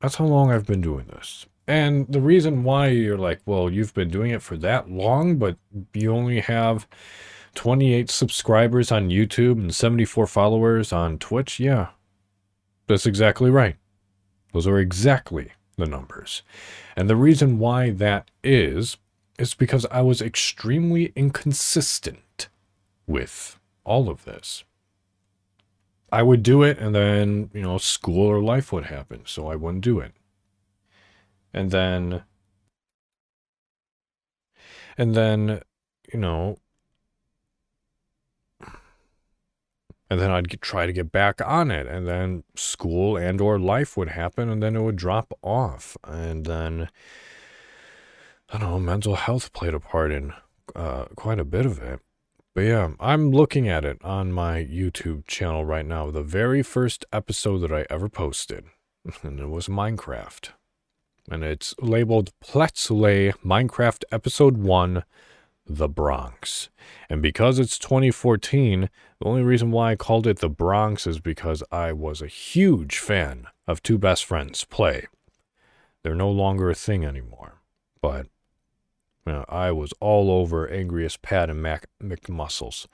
That's 0.00 0.16
how 0.16 0.26
long 0.26 0.52
I've 0.52 0.66
been 0.66 0.80
doing 0.80 1.06
this. 1.06 1.46
And 1.68 2.06
the 2.08 2.22
reason 2.22 2.64
why 2.64 2.88
you're 2.88 3.18
like, 3.18 3.42
well, 3.44 3.70
you've 3.70 3.92
been 3.92 4.08
doing 4.08 4.30
it 4.30 4.40
for 4.40 4.56
that 4.56 4.90
long, 4.90 5.36
but 5.36 5.58
you 5.92 6.10
only 6.10 6.40
have 6.40 6.88
28 7.56 8.10
subscribers 8.10 8.90
on 8.90 9.10
YouTube 9.10 9.58
and 9.58 9.74
74 9.74 10.26
followers 10.26 10.94
on 10.94 11.18
Twitch. 11.18 11.60
Yeah, 11.60 11.88
that's 12.86 13.04
exactly 13.04 13.50
right. 13.50 13.76
Those 14.54 14.66
are 14.66 14.78
exactly 14.78 15.52
the 15.76 15.84
numbers. 15.84 16.42
And 16.96 17.08
the 17.08 17.16
reason 17.16 17.58
why 17.58 17.90
that 17.90 18.30
is, 18.42 18.96
is 19.38 19.52
because 19.52 19.84
I 19.90 20.00
was 20.00 20.22
extremely 20.22 21.12
inconsistent 21.14 22.48
with 23.06 23.60
all 23.84 24.08
of 24.08 24.24
this. 24.24 24.64
I 26.10 26.22
would 26.22 26.42
do 26.42 26.62
it 26.62 26.78
and 26.78 26.94
then, 26.94 27.50
you 27.52 27.60
know, 27.60 27.76
school 27.76 28.26
or 28.26 28.40
life 28.40 28.72
would 28.72 28.86
happen, 28.86 29.22
so 29.26 29.48
I 29.48 29.56
wouldn't 29.56 29.84
do 29.84 30.00
it. 30.00 30.12
And 31.52 31.70
then, 31.70 32.22
and 34.96 35.14
then, 35.14 35.62
you 36.12 36.18
know, 36.18 36.58
and 40.10 40.20
then 40.20 40.30
I'd 40.30 40.48
get, 40.48 40.62
try 40.62 40.86
to 40.86 40.92
get 40.92 41.12
back 41.12 41.40
on 41.44 41.70
it, 41.70 41.86
and 41.86 42.06
then 42.06 42.44
school 42.54 43.16
and 43.16 43.40
or 43.40 43.58
life 43.58 43.96
would 43.96 44.10
happen, 44.10 44.48
and 44.48 44.62
then 44.62 44.76
it 44.76 44.82
would 44.82 44.96
drop 44.96 45.32
off, 45.42 45.96
and 46.04 46.46
then 46.46 46.88
I 48.50 48.58
don't 48.58 48.70
know, 48.70 48.78
mental 48.78 49.16
health 49.16 49.52
played 49.52 49.74
a 49.74 49.80
part 49.80 50.10
in 50.10 50.32
uh, 50.74 51.04
quite 51.16 51.38
a 51.38 51.44
bit 51.44 51.66
of 51.66 51.78
it. 51.80 52.00
But 52.54 52.62
yeah, 52.62 52.90
I'm 52.98 53.30
looking 53.30 53.68
at 53.68 53.84
it 53.84 54.02
on 54.02 54.32
my 54.32 54.64
YouTube 54.64 55.26
channel 55.26 55.64
right 55.64 55.84
now. 55.84 56.10
The 56.10 56.22
very 56.22 56.62
first 56.62 57.04
episode 57.12 57.58
that 57.58 57.72
I 57.72 57.84
ever 57.90 58.08
posted, 58.08 58.64
and 59.22 59.38
it 59.38 59.48
was 59.48 59.68
Minecraft, 59.68 60.50
and 61.30 61.44
it's 61.44 61.74
labeled 61.80 62.32
Let's 62.54 62.88
Minecraft 62.88 64.04
Episode 64.10 64.56
One 64.58 65.04
the 65.68 65.88
Bronx. 65.88 66.70
And 67.10 67.20
because 67.20 67.58
it's 67.58 67.78
2014, 67.78 68.88
the 69.20 69.26
only 69.26 69.42
reason 69.42 69.70
why 69.70 69.92
I 69.92 69.96
called 69.96 70.26
it 70.26 70.38
the 70.38 70.48
Bronx 70.48 71.06
is 71.06 71.20
because 71.20 71.62
I 71.70 71.92
was 71.92 72.22
a 72.22 72.26
huge 72.26 72.98
fan 72.98 73.46
of 73.66 73.82
Two 73.82 73.98
Best 73.98 74.24
Friends 74.24 74.64
play. 74.64 75.06
They're 76.02 76.14
no 76.14 76.30
longer 76.30 76.70
a 76.70 76.74
thing 76.74 77.04
anymore, 77.04 77.60
but 78.00 78.26
you 79.26 79.32
know, 79.34 79.44
I 79.48 79.72
was 79.72 79.92
all 80.00 80.30
over 80.30 80.66
Angriest 80.66 81.20
Pat 81.20 81.50
and 81.50 81.60
Matt 81.60 81.84
McMuscles. 82.02 82.86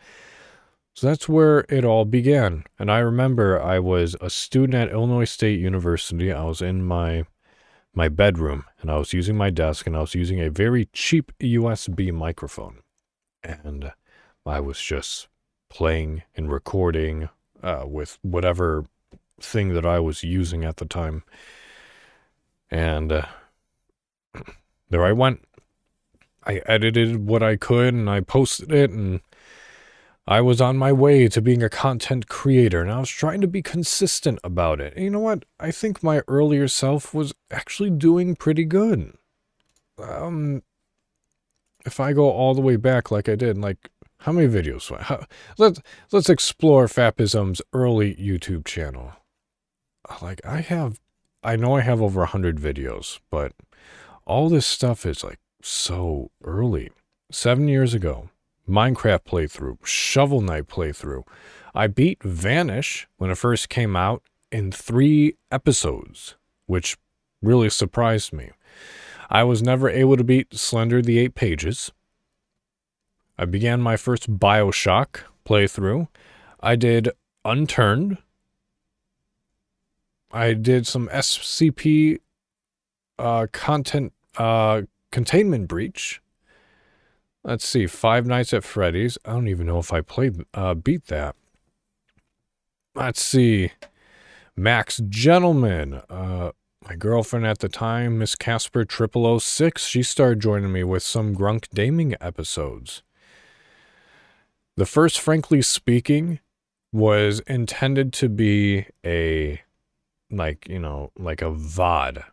So 0.95 1.07
that's 1.07 1.29
where 1.29 1.65
it 1.69 1.85
all 1.85 2.05
began. 2.05 2.65
And 2.79 2.91
I 2.91 2.99
remember 2.99 3.61
I 3.61 3.79
was 3.79 4.17
a 4.21 4.31
student 4.31 4.75
at 4.75 4.91
Illinois 4.91 5.25
State 5.25 5.61
University. 5.61 6.33
I 6.33 6.45
was 6.45 6.63
in 6.63 6.85
my 6.85 7.25
my 7.95 8.09
bedroom 8.09 8.65
and 8.81 8.91
I 8.91 8.97
was 8.97 9.13
using 9.13 9.37
my 9.37 9.51
desk 9.51 9.87
and 9.87 9.97
I 9.97 10.01
was 10.01 10.15
using 10.15 10.41
a 10.41 10.51
very 10.51 10.89
cheap 10.93 11.33
USB 11.41 12.13
microphone. 12.13 12.81
And 13.43 13.93
I 14.47 14.61
was 14.61 14.81
just 14.81 15.29
playing 15.69 16.23
and 16.35 16.51
recording 16.51 17.29
uh, 17.63 17.85
with 17.87 18.19
whatever 18.23 18.85
thing 19.41 19.75
that 19.75 19.87
I 19.87 20.01
was 20.01 20.23
using 20.23 20.65
at 20.65 20.79
the 20.79 20.87
time. 20.87 21.25
And 22.71 23.13
uh, 23.13 23.27
there 24.91 25.05
I 25.05 25.13
went. 25.13 25.47
I 26.47 26.61
edited 26.67 27.27
what 27.27 27.43
I 27.43 27.57
could 27.57 27.95
and 27.95 28.11
I 28.11 28.21
posted 28.21 28.71
it 28.71 28.91
and 28.91 29.21
I 30.27 30.41
was 30.41 30.61
on 30.61 30.79
my 30.79 30.93
way 30.93 31.29
to 31.29 31.43
being 31.43 31.63
a 31.63 31.69
content 31.69 32.29
creator 32.29 32.81
and 32.81 32.91
I 32.91 33.01
was 33.01 33.11
trying 33.11 33.43
to 33.43 33.47
be 33.47 33.61
consistent 33.61 34.39
about 34.43 34.81
it. 34.81 34.95
And 34.95 35.05
you 35.05 35.11
know 35.11 35.21
what? 35.21 35.45
I 35.61 35.71
think 35.71 36.03
my 36.03 36.23
earlier 36.27 36.67
self 36.67 37.13
was 37.13 37.35
actually 37.51 37.91
doing 37.91 38.35
pretty 38.35 38.65
good. 38.65 39.17
Um, 40.03 40.63
if 41.85 42.01
I 42.01 42.15
go 42.15 42.31
all 42.31 42.55
the 42.55 42.63
way 42.63 42.77
back 42.77 43.11
like 43.11 43.29
I 43.29 43.35
did, 43.35 43.59
like 43.59 43.91
how 44.19 44.33
many 44.33 44.49
videos? 44.49 44.99
How, 44.99 45.27
let's 45.59 45.83
let's 46.11 46.31
explore 46.31 46.87
Fapism's 46.87 47.61
early 47.75 48.15
YouTube 48.15 48.65
channel. 48.65 49.13
Like 50.23 50.41
I 50.47 50.63
have, 50.63 50.99
I 51.43 51.57
know 51.57 51.77
I 51.77 51.83
have 51.83 52.01
over 52.01 52.23
a 52.23 52.27
hundred 52.27 52.59
videos, 52.59 53.21
but 53.31 53.53
all 54.27 54.49
this 54.49 54.67
stuff 54.67 55.05
is 55.05 55.23
like 55.23 55.41
so 55.63 56.31
early. 56.43 56.91
Seven 57.31 57.69
years 57.69 57.93
ago, 57.93 58.31
Minecraft 58.69 59.25
playthrough, 59.25 59.85
Shovel 59.85 60.41
Knight 60.41 60.67
playthrough. 60.67 61.25
I 61.75 61.87
beat 61.87 62.23
Vanish 62.23 63.07
when 63.17 63.31
it 63.31 63.39
first 63.39 63.69
came 63.69 63.97
out 63.97 64.23
in 64.51 64.73
three 64.73 65.37
episodes, 65.51 66.37
which 66.67 66.97
really 67.43 67.69
surprised 67.69 68.33
me. 68.33 68.51
I 69.29 69.45
was 69.45 69.63
never 69.63 69.89
able 69.89 70.17
to 70.17 70.25
beat 70.25 70.55
Slender 70.55 71.03
the 71.03 71.19
Eight 71.19 71.35
Pages. 71.35 71.93
I 73.37 73.45
began 73.45 73.83
my 73.83 73.97
first 73.97 74.39
Bioshock 74.39 75.21
playthrough. 75.45 76.09
I 76.61 76.77
did 76.77 77.11
Unturned. 77.45 78.19
I 80.33 80.55
did 80.55 80.87
some 80.87 81.09
SCP 81.09 82.19
uh, 83.19 83.47
content 83.53 84.13
uh, 84.37 84.83
containment 85.13 85.69
breach. 85.69 86.23
Let's 87.47 87.69
see, 87.69 87.87
Five 87.87 88.27
Nights 88.27 88.55
at 88.55 88.65
Freddy's. 88.65 89.19
I 89.27 89.33
don't 89.33 89.49
even 89.49 89.67
know 89.67 89.79
if 89.79 89.93
I 89.93 90.01
played, 90.01 90.45
uh, 90.55 90.73
beat 90.73 91.09
that. 91.09 91.37
Let's 92.95 93.21
see, 93.21 93.73
Max 94.57 95.03
Gentleman. 95.11 96.01
Uh, 96.09 96.53
my 96.89 96.97
girlfriend 96.97 97.47
at 97.47 97.59
the 97.59 97.69
time, 97.69 98.19
Miss 98.19 98.35
Casper 98.35 98.87
Triple 98.87 99.27
O 99.27 99.39
Six, 99.39 99.85
she 99.85 100.03
started 100.03 100.41
joining 100.41 100.73
me 100.73 100.85
with 100.85 101.03
some 101.03 101.37
Grunk 101.37 101.69
Gaming 101.75 102.15
episodes. 102.19 103.03
The 104.79 104.87
first, 104.87 105.21
frankly 105.21 105.61
speaking, 105.61 106.41
was 106.93 107.41
intended 107.41 108.15
to 108.15 108.31
be 108.31 108.87
a, 109.05 109.61
like, 110.31 110.67
you 110.67 110.79
know, 110.79 111.13
like 111.19 111.43
a 111.43 111.51
VOD, 111.51 112.25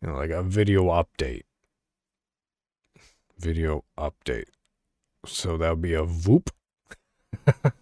you 0.00 0.08
know, 0.08 0.16
like 0.16 0.30
a 0.30 0.42
video 0.42 0.86
update 0.86 1.42
video 3.42 3.84
update. 3.98 4.48
So 5.26 5.56
that 5.58 5.70
would 5.70 5.82
be 5.82 5.94
a 5.94 6.04
VOOP. 6.04 6.50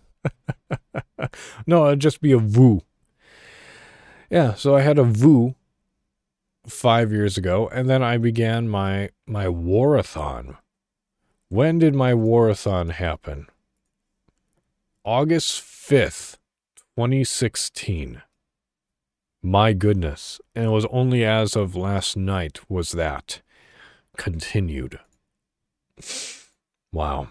no, 1.66 1.86
it'd 1.86 2.00
just 2.00 2.20
be 2.20 2.32
a 2.32 2.38
VOO. 2.38 2.80
Yeah, 4.30 4.54
so 4.54 4.74
I 4.76 4.80
had 4.80 4.98
a 4.98 5.04
VOO 5.04 5.54
five 6.66 7.12
years 7.12 7.36
ago, 7.36 7.68
and 7.68 7.88
then 7.88 8.02
I 8.02 8.16
began 8.16 8.68
my 8.68 9.10
my 9.26 9.48
warathon. 9.48 10.56
When 11.48 11.78
did 11.78 11.94
my 11.94 12.14
warathon 12.14 12.90
happen? 12.90 13.46
August 15.04 15.60
5th, 15.62 16.36
2016. 16.96 18.22
My 19.42 19.72
goodness. 19.72 20.40
And 20.54 20.66
it 20.66 20.68
was 20.68 20.86
only 20.90 21.24
as 21.24 21.56
of 21.56 21.74
last 21.74 22.16
night 22.16 22.60
was 22.68 22.92
that 22.92 23.40
continued. 24.16 25.00
Wow. 26.92 27.28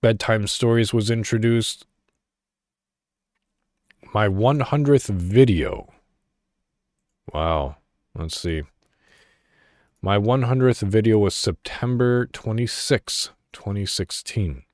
Bedtime 0.00 0.46
Stories 0.46 0.92
was 0.92 1.10
introduced. 1.10 1.86
My 4.12 4.28
100th 4.28 5.08
video. 5.08 5.92
Wow. 7.32 7.76
Let's 8.14 8.38
see. 8.38 8.62
My 10.02 10.18
100th 10.18 10.82
video 10.82 11.18
was 11.18 11.34
September 11.34 12.26
26, 12.26 13.30
2016. 13.52 14.64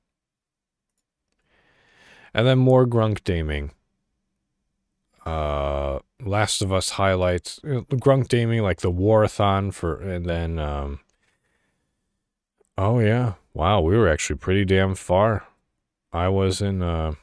And 2.33 2.47
then 2.47 2.59
more 2.59 2.87
Grunk 2.87 3.25
Gaming. 3.25 3.73
Uh, 5.27 5.99
Last 6.25 6.63
of 6.63 6.73
Us 6.73 6.91
highlights. 6.91 7.61
Grunk 7.63 8.29
Gaming, 8.29 8.63
like 8.63 8.81
the 8.81 8.91
Warathon 8.91 9.71
for, 9.71 10.01
and 10.01 10.25
then 10.25 10.59
um, 10.59 11.01
Oh 12.81 13.01
yeah. 13.01 13.33
Wow, 13.55 13.81
we 13.81 13.97
were 13.97 14.09
actually 14.09 14.37
pretty 14.37 14.65
damn 14.65 14.95
far. 14.95 15.49
I 16.13 16.29
was 16.29 16.63
in 16.63 16.81
uh 16.81 17.15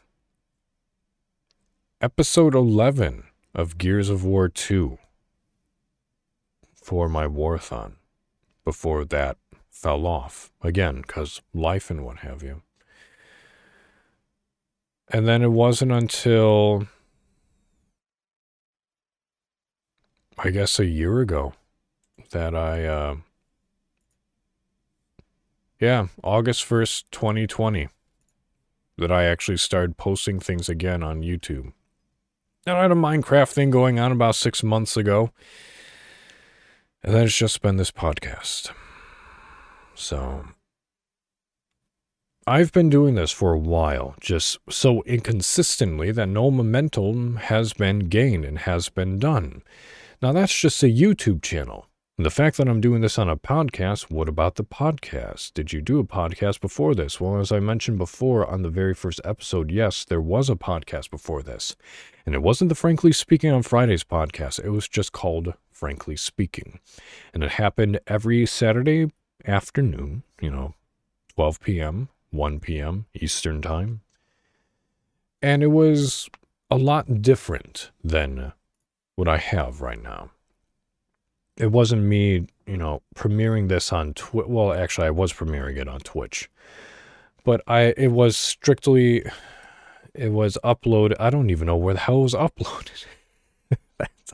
episode 2.01 2.53
11 2.53 3.23
of 3.53 3.77
Gears 3.77 4.09
of 4.09 4.25
War 4.25 4.49
2 4.49 4.97
for 6.75 7.07
my 7.07 7.25
warathon 7.25 7.95
before 8.65 9.05
that 9.05 9.37
fell 9.69 10.05
off 10.05 10.51
again 10.61 11.03
cuz 11.03 11.41
life 11.53 11.89
and 11.89 12.03
what 12.03 12.17
have 12.17 12.43
you. 12.43 12.61
And 15.07 15.25
then 15.25 15.41
it 15.41 15.53
wasn't 15.53 15.93
until 15.93 16.85
I 20.37 20.49
guess 20.49 20.79
a 20.79 20.85
year 20.85 21.21
ago 21.21 21.53
that 22.31 22.53
I, 22.53 22.83
uh, 22.83 23.15
yeah, 25.79 26.07
August 26.23 26.67
1st, 26.67 27.05
2020, 27.11 27.89
that 28.97 29.11
I 29.11 29.25
actually 29.25 29.57
started 29.57 29.97
posting 29.97 30.39
things 30.39 30.69
again 30.69 31.03
on 31.03 31.21
YouTube. 31.21 31.73
And 32.65 32.77
I 32.77 32.81
had 32.83 32.91
a 32.91 32.95
Minecraft 32.95 33.51
thing 33.51 33.69
going 33.69 33.99
on 33.99 34.11
about 34.11 34.35
six 34.35 34.63
months 34.63 34.97
ago. 34.97 35.31
And 37.03 37.13
then 37.13 37.25
it's 37.25 37.37
just 37.37 37.61
been 37.61 37.77
this 37.77 37.91
podcast. 37.91 38.71
So 39.93 40.45
I've 42.47 42.71
been 42.71 42.89
doing 42.89 43.15
this 43.15 43.31
for 43.31 43.53
a 43.53 43.59
while, 43.59 44.15
just 44.19 44.57
so 44.69 45.03
inconsistently 45.03 46.11
that 46.11 46.27
no 46.27 46.49
momentum 46.49 47.37
has 47.37 47.73
been 47.73 47.99
gained 47.99 48.45
and 48.45 48.59
has 48.59 48.89
been 48.89 49.19
done. 49.19 49.61
Now, 50.21 50.31
that's 50.31 50.57
just 50.57 50.81
a 50.83 50.87
YouTube 50.87 51.41
channel. 51.41 51.87
The 52.17 52.29
fact 52.29 52.55
that 52.55 52.69
I'm 52.69 52.79
doing 52.79 53.01
this 53.01 53.19
on 53.19 53.27
a 53.27 53.35
podcast, 53.35 54.09
what 54.09 54.29
about 54.29 54.55
the 54.55 54.63
podcast? 54.63 55.53
Did 55.53 55.73
you 55.73 55.81
do 55.81 55.99
a 55.99 56.05
podcast 56.05 56.61
before 56.61 56.95
this? 56.95 57.19
Well, 57.19 57.41
as 57.41 57.51
I 57.51 57.59
mentioned 57.59 57.97
before 57.97 58.49
on 58.49 58.61
the 58.61 58.69
very 58.69 58.93
first 58.93 59.19
episode, 59.25 59.69
yes, 59.69 60.05
there 60.05 60.21
was 60.21 60.49
a 60.49 60.55
podcast 60.55 61.09
before 61.09 61.43
this. 61.43 61.75
And 62.25 62.33
it 62.33 62.41
wasn't 62.41 62.69
the 62.69 62.75
Frankly 62.75 63.11
Speaking 63.11 63.51
on 63.51 63.63
Fridays 63.63 64.05
podcast, 64.05 64.63
it 64.63 64.69
was 64.69 64.87
just 64.87 65.11
called 65.11 65.55
Frankly 65.69 66.15
Speaking. 66.15 66.79
And 67.33 67.43
it 67.43 67.51
happened 67.51 67.99
every 68.07 68.45
Saturday 68.45 69.11
afternoon, 69.45 70.23
you 70.39 70.51
know, 70.51 70.73
12 71.35 71.59
p.m., 71.59 72.07
1 72.31 72.61
p.m. 72.61 73.07
Eastern 73.13 73.61
Time. 73.61 73.99
And 75.41 75.61
it 75.61 75.67
was 75.67 76.29
a 76.71 76.77
lot 76.77 77.21
different 77.21 77.91
than 78.01 78.53
what 79.17 79.27
I 79.27 79.35
have 79.35 79.81
right 79.81 80.01
now 80.01 80.31
it 81.57 81.71
wasn't 81.71 82.03
me, 82.03 82.47
you 82.65 82.77
know, 82.77 83.01
premiering 83.15 83.69
this 83.69 83.93
on 83.93 84.13
Twitch. 84.13 84.47
Well, 84.47 84.73
actually, 84.73 85.07
I 85.07 85.11
was 85.11 85.33
premiering 85.33 85.77
it 85.77 85.87
on 85.87 85.99
Twitch, 86.01 86.49
but 87.43 87.61
I 87.67 87.93
it 87.97 88.11
was 88.11 88.37
strictly 88.37 89.23
it 90.13 90.31
was 90.31 90.57
uploaded. 90.63 91.15
I 91.19 91.29
don't 91.29 91.49
even 91.49 91.67
know 91.67 91.75
where 91.75 91.93
the 91.93 91.99
hell 92.01 92.19
it 92.19 92.23
was 92.23 92.33
uploaded. 92.33 93.05
that's, 93.97 94.33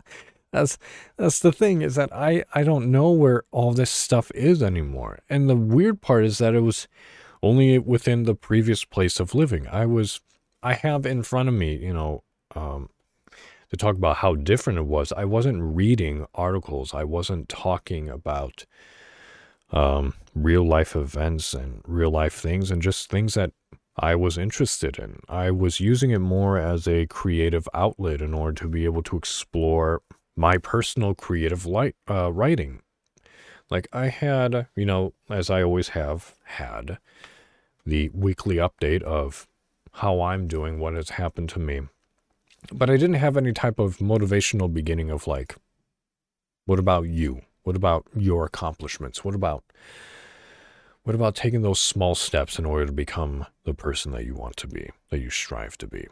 that's 0.51 0.77
that's 1.17 1.39
the 1.39 1.51
thing 1.51 1.81
is 1.81 1.95
that 1.95 2.13
I 2.13 2.43
I 2.53 2.63
don't 2.63 2.91
know 2.91 3.11
where 3.11 3.43
all 3.51 3.73
this 3.73 3.91
stuff 3.91 4.31
is 4.33 4.63
anymore. 4.63 5.19
And 5.29 5.49
the 5.49 5.55
weird 5.55 6.01
part 6.01 6.25
is 6.25 6.39
that 6.39 6.55
it 6.55 6.61
was 6.61 6.87
only 7.43 7.77
within 7.79 8.23
the 8.23 8.35
previous 8.35 8.85
place 8.85 9.19
of 9.19 9.35
living. 9.35 9.67
I 9.67 9.85
was 9.85 10.21
I 10.63 10.73
have 10.73 11.05
in 11.05 11.23
front 11.23 11.49
of 11.49 11.55
me, 11.55 11.75
you 11.75 11.93
know, 11.93 12.23
um, 12.55 12.89
to 13.71 13.77
talk 13.77 13.95
about 13.95 14.17
how 14.17 14.35
different 14.35 14.79
it 14.79 14.85
was. 14.85 15.11
I 15.13 15.25
wasn't 15.25 15.75
reading 15.75 16.27
articles. 16.35 16.93
I 16.93 17.05
wasn't 17.05 17.49
talking 17.49 18.09
about 18.09 18.65
um, 19.71 20.13
real 20.35 20.67
life 20.67 20.95
events 20.95 21.53
and 21.53 21.81
real 21.87 22.11
life 22.11 22.33
things 22.33 22.69
and 22.69 22.81
just 22.81 23.09
things 23.09 23.33
that 23.35 23.51
I 23.97 24.15
was 24.15 24.37
interested 24.37 24.99
in. 24.99 25.21
I 25.29 25.51
was 25.51 25.79
using 25.79 26.11
it 26.11 26.19
more 26.19 26.57
as 26.57 26.87
a 26.87 27.07
creative 27.07 27.67
outlet 27.73 28.21
in 28.21 28.33
order 28.33 28.53
to 28.61 28.67
be 28.67 28.85
able 28.85 29.03
to 29.03 29.17
explore 29.17 30.01
my 30.35 30.57
personal 30.57 31.15
creative 31.15 31.65
light, 31.65 31.95
uh, 32.09 32.31
writing. 32.31 32.81
Like 33.69 33.87
I 33.93 34.07
had, 34.07 34.67
you 34.75 34.85
know, 34.85 35.13
as 35.29 35.49
I 35.49 35.63
always 35.63 35.89
have 35.89 36.35
had, 36.43 36.97
the 37.85 38.09
weekly 38.09 38.57
update 38.57 39.01
of 39.01 39.47
how 39.93 40.21
I'm 40.21 40.47
doing, 40.47 40.79
what 40.79 40.93
has 40.93 41.11
happened 41.11 41.49
to 41.49 41.59
me. 41.59 41.81
But 42.71 42.89
I 42.89 42.97
didn't 42.97 43.15
have 43.15 43.37
any 43.37 43.53
type 43.53 43.79
of 43.79 43.97
motivational 43.97 44.71
beginning 44.71 45.09
of 45.09 45.27
like, 45.27 45.55
what 46.65 46.79
about 46.79 47.03
you? 47.03 47.41
What 47.63 47.75
about 47.75 48.05
your 48.15 48.45
accomplishments? 48.45 49.23
What 49.23 49.35
about 49.35 49.63
what 51.03 51.15
about 51.15 51.35
taking 51.35 51.63
those 51.63 51.81
small 51.81 52.13
steps 52.13 52.59
in 52.59 52.65
order 52.65 52.85
to 52.85 52.91
become 52.91 53.47
the 53.63 53.74
person 53.74 54.11
that 54.11 54.25
you 54.25 54.35
want 54.35 54.55
to 54.57 54.67
be, 54.67 54.91
that 55.09 55.19
you 55.19 55.31
strive 55.31 55.75
to 55.79 55.87
be? 55.87 56.07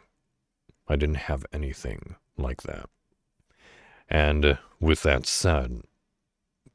I 0.88 0.96
didn't 0.96 1.16
have 1.16 1.46
anything 1.52 2.16
like 2.36 2.62
that. 2.62 2.90
And 4.08 4.58
with 4.80 5.02
that 5.04 5.26
said, 5.26 5.82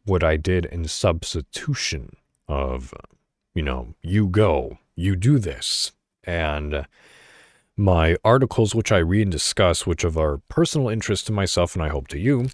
what 0.05 0.23
I 0.23 0.37
did 0.37 0.65
in 0.65 0.87
substitution 0.87 2.15
of, 2.47 2.93
you 3.53 3.63
know, 3.63 3.95
you 4.01 4.27
go, 4.27 4.77
you 4.95 5.17
do 5.17 5.37
this, 5.37 5.91
and 6.23 6.87
my 7.77 8.15
articles, 8.23 8.73
which 8.73 8.91
I 8.91 8.99
read 8.99 9.23
and 9.23 9.31
discuss, 9.31 9.85
which 9.85 10.03
of 10.03 10.17
our 10.17 10.37
personal 10.49 10.89
interest 10.89 11.27
to 11.27 11.33
myself 11.33 11.75
and 11.75 11.83
I 11.83 11.89
hope 11.89 12.07
to 12.09 12.19
you, 12.19 12.49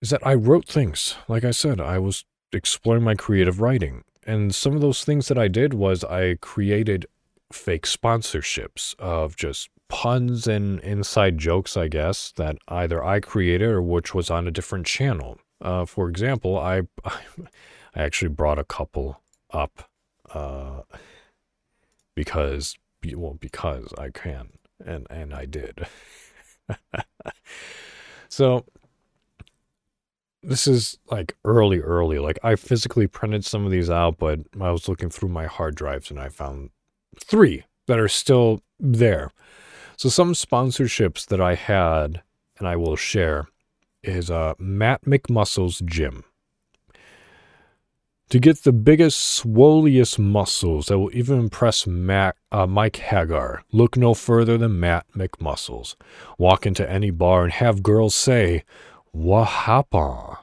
is 0.00 0.10
that 0.10 0.26
I 0.26 0.34
wrote 0.34 0.66
things. 0.66 1.16
Like 1.28 1.44
I 1.44 1.50
said, 1.50 1.80
I 1.80 1.98
was 1.98 2.24
exploring 2.52 3.04
my 3.04 3.14
creative 3.14 3.60
writing. 3.60 4.04
And 4.26 4.54
some 4.54 4.74
of 4.74 4.80
those 4.80 5.04
things 5.04 5.28
that 5.28 5.38
I 5.38 5.48
did 5.48 5.74
was 5.74 6.02
I 6.04 6.36
created 6.40 7.06
fake 7.52 7.86
sponsorships 7.86 8.94
of 8.98 9.36
just 9.36 9.68
puns 9.88 10.46
and 10.46 10.80
inside 10.80 11.38
jokes, 11.38 11.76
I 11.76 11.88
guess, 11.88 12.32
that 12.36 12.56
either 12.68 13.04
I 13.04 13.20
created 13.20 13.68
or 13.68 13.82
which 13.82 14.14
was 14.14 14.30
on 14.30 14.46
a 14.46 14.50
different 14.50 14.86
channel. 14.86 15.38
Uh, 15.60 15.84
for 15.84 16.08
example, 16.08 16.58
I, 16.58 16.82
I 17.04 17.18
actually 17.94 18.28
brought 18.28 18.58
a 18.58 18.64
couple 18.64 19.20
up 19.50 19.88
uh, 20.32 20.80
because 22.14 22.76
well 23.12 23.36
because 23.38 23.92
I 23.98 24.10
can 24.10 24.50
and 24.84 25.06
and 25.10 25.34
I 25.34 25.44
did. 25.44 25.86
so 28.28 28.64
this 30.42 30.66
is 30.66 30.98
like 31.10 31.36
early 31.44 31.80
early 31.80 32.18
like 32.18 32.38
I 32.42 32.56
physically 32.56 33.06
printed 33.06 33.44
some 33.44 33.64
of 33.64 33.70
these 33.72 33.90
out 33.90 34.18
but 34.18 34.40
I 34.60 34.70
was 34.70 34.88
looking 34.88 35.10
through 35.10 35.30
my 35.30 35.46
hard 35.46 35.74
drives 35.74 36.10
and 36.10 36.20
I 36.20 36.28
found 36.28 36.70
3 37.18 37.64
that 37.86 37.98
are 37.98 38.08
still 38.08 38.62
there. 38.80 39.30
So 39.96 40.08
some 40.08 40.32
sponsorships 40.32 41.26
that 41.26 41.40
I 41.40 41.54
had 41.54 42.22
and 42.58 42.68
I 42.68 42.76
will 42.76 42.96
share 42.96 43.48
is 44.02 44.30
uh 44.30 44.54
Matt 44.58 45.02
McMuscle's 45.02 45.80
gym 45.84 46.24
to 48.34 48.40
get 48.40 48.64
the 48.64 48.72
biggest, 48.72 49.16
swolliest 49.16 50.18
muscles 50.18 50.86
that 50.86 50.98
will 50.98 51.14
even 51.14 51.38
impress 51.38 51.86
uh, 51.86 52.66
Mike 52.66 52.96
Haggar. 52.96 53.62
Look 53.70 53.96
no 53.96 54.12
further 54.12 54.58
than 54.58 54.80
Matt 54.80 55.06
McMuscles. 55.16 55.94
Walk 56.36 56.66
into 56.66 56.90
any 56.90 57.12
bar 57.12 57.44
and 57.44 57.52
have 57.52 57.84
girls 57.84 58.12
say, 58.16 58.64
Wahapa. 59.16 60.38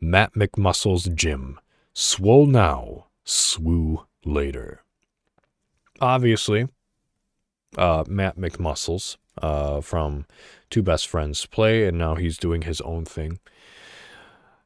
Matt 0.00 0.34
McMuscles 0.34 1.12
Gym. 1.12 1.58
Swole 1.92 2.46
now, 2.46 3.06
swoo 3.26 4.04
later. 4.24 4.84
Obviously, 6.00 6.68
uh, 7.76 8.04
Matt 8.06 8.36
McMuscles 8.36 9.16
uh, 9.42 9.80
from 9.80 10.24
Two 10.70 10.84
Best 10.84 11.08
Friends 11.08 11.46
Play, 11.46 11.84
and 11.88 11.98
now 11.98 12.14
he's 12.14 12.38
doing 12.38 12.62
his 12.62 12.80
own 12.82 13.04
thing. 13.04 13.40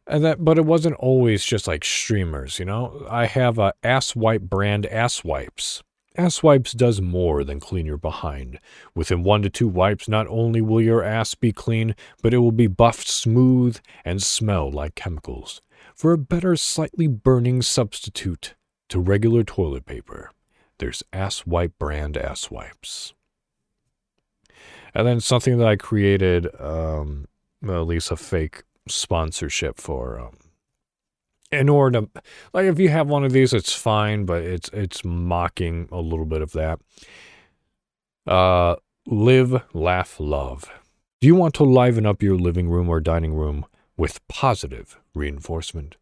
And 0.08 0.24
that, 0.24 0.42
but 0.42 0.56
it 0.56 0.64
wasn't 0.64 0.96
always 0.96 1.44
just 1.44 1.68
like 1.68 1.84
streamers, 1.84 2.58
you 2.58 2.64
know. 2.64 3.06
I 3.10 3.26
have 3.26 3.58
a 3.58 3.74
ass 3.82 4.16
wipe 4.16 4.42
brand 4.42 4.86
ass 4.86 5.22
wipes. 5.22 5.82
Ass 6.16 6.42
wipes 6.42 6.72
does 6.72 7.00
more 7.00 7.44
than 7.44 7.60
clean 7.60 7.84
your 7.84 7.98
behind. 7.98 8.58
Within 8.94 9.22
one 9.22 9.42
to 9.42 9.50
two 9.50 9.68
wipes, 9.68 10.08
not 10.08 10.26
only 10.28 10.62
will 10.62 10.80
your 10.80 11.04
ass 11.04 11.34
be 11.34 11.52
clean, 11.52 11.94
but 12.22 12.32
it 12.32 12.38
will 12.38 12.52
be 12.52 12.66
buffed 12.66 13.06
smooth 13.06 13.78
and 14.04 14.22
smell 14.22 14.70
like 14.70 14.94
chemicals. 14.94 15.60
For 15.94 16.12
a 16.12 16.18
better, 16.18 16.56
slightly 16.56 17.06
burning 17.06 17.60
substitute 17.60 18.54
to 18.88 18.98
regular 18.98 19.44
toilet 19.44 19.84
paper, 19.84 20.32
there's 20.78 21.02
Ass 21.12 21.46
Wipe 21.46 21.78
brand 21.78 22.16
ass 22.16 22.50
wipes. 22.50 23.14
And 24.94 25.06
then 25.06 25.20
something 25.20 25.58
that 25.58 25.68
I 25.68 25.76
created, 25.76 26.48
um, 26.60 27.26
well, 27.62 27.82
at 27.82 27.86
least 27.86 28.10
a 28.10 28.16
fake 28.16 28.62
sponsorship 28.88 29.78
for 29.78 30.20
um, 30.20 30.36
in 31.50 31.68
order 31.68 32.02
to 32.02 32.08
like 32.52 32.66
if 32.66 32.78
you 32.78 32.88
have 32.88 33.08
one 33.08 33.24
of 33.24 33.32
these 33.32 33.52
it's 33.52 33.74
fine 33.74 34.24
but 34.24 34.42
it's 34.42 34.68
it's 34.72 35.04
mocking 35.04 35.88
a 35.90 36.00
little 36.00 36.26
bit 36.26 36.42
of 36.42 36.52
that. 36.52 36.80
Uh 38.26 38.76
live 39.06 39.62
laugh 39.72 40.20
love. 40.20 40.70
Do 41.20 41.26
you 41.26 41.34
want 41.34 41.54
to 41.54 41.64
liven 41.64 42.06
up 42.06 42.22
your 42.22 42.36
living 42.36 42.68
room 42.68 42.88
or 42.88 43.00
dining 43.00 43.34
room 43.34 43.64
with 43.96 44.26
positive 44.28 44.98
reinforcement? 45.14 45.96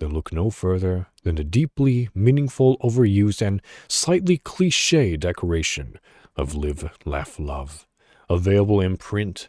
Then 0.00 0.10
look 0.10 0.32
no 0.32 0.50
further 0.50 1.06
than 1.22 1.36
the 1.36 1.44
deeply 1.44 2.08
meaningful 2.14 2.76
overused 2.78 3.40
and 3.40 3.62
slightly 3.86 4.38
cliche 4.38 5.16
decoration 5.16 5.98
of 6.36 6.54
live 6.54 6.90
laugh 7.04 7.38
love. 7.38 7.86
Available 8.28 8.80
in 8.80 8.96
print 8.96 9.48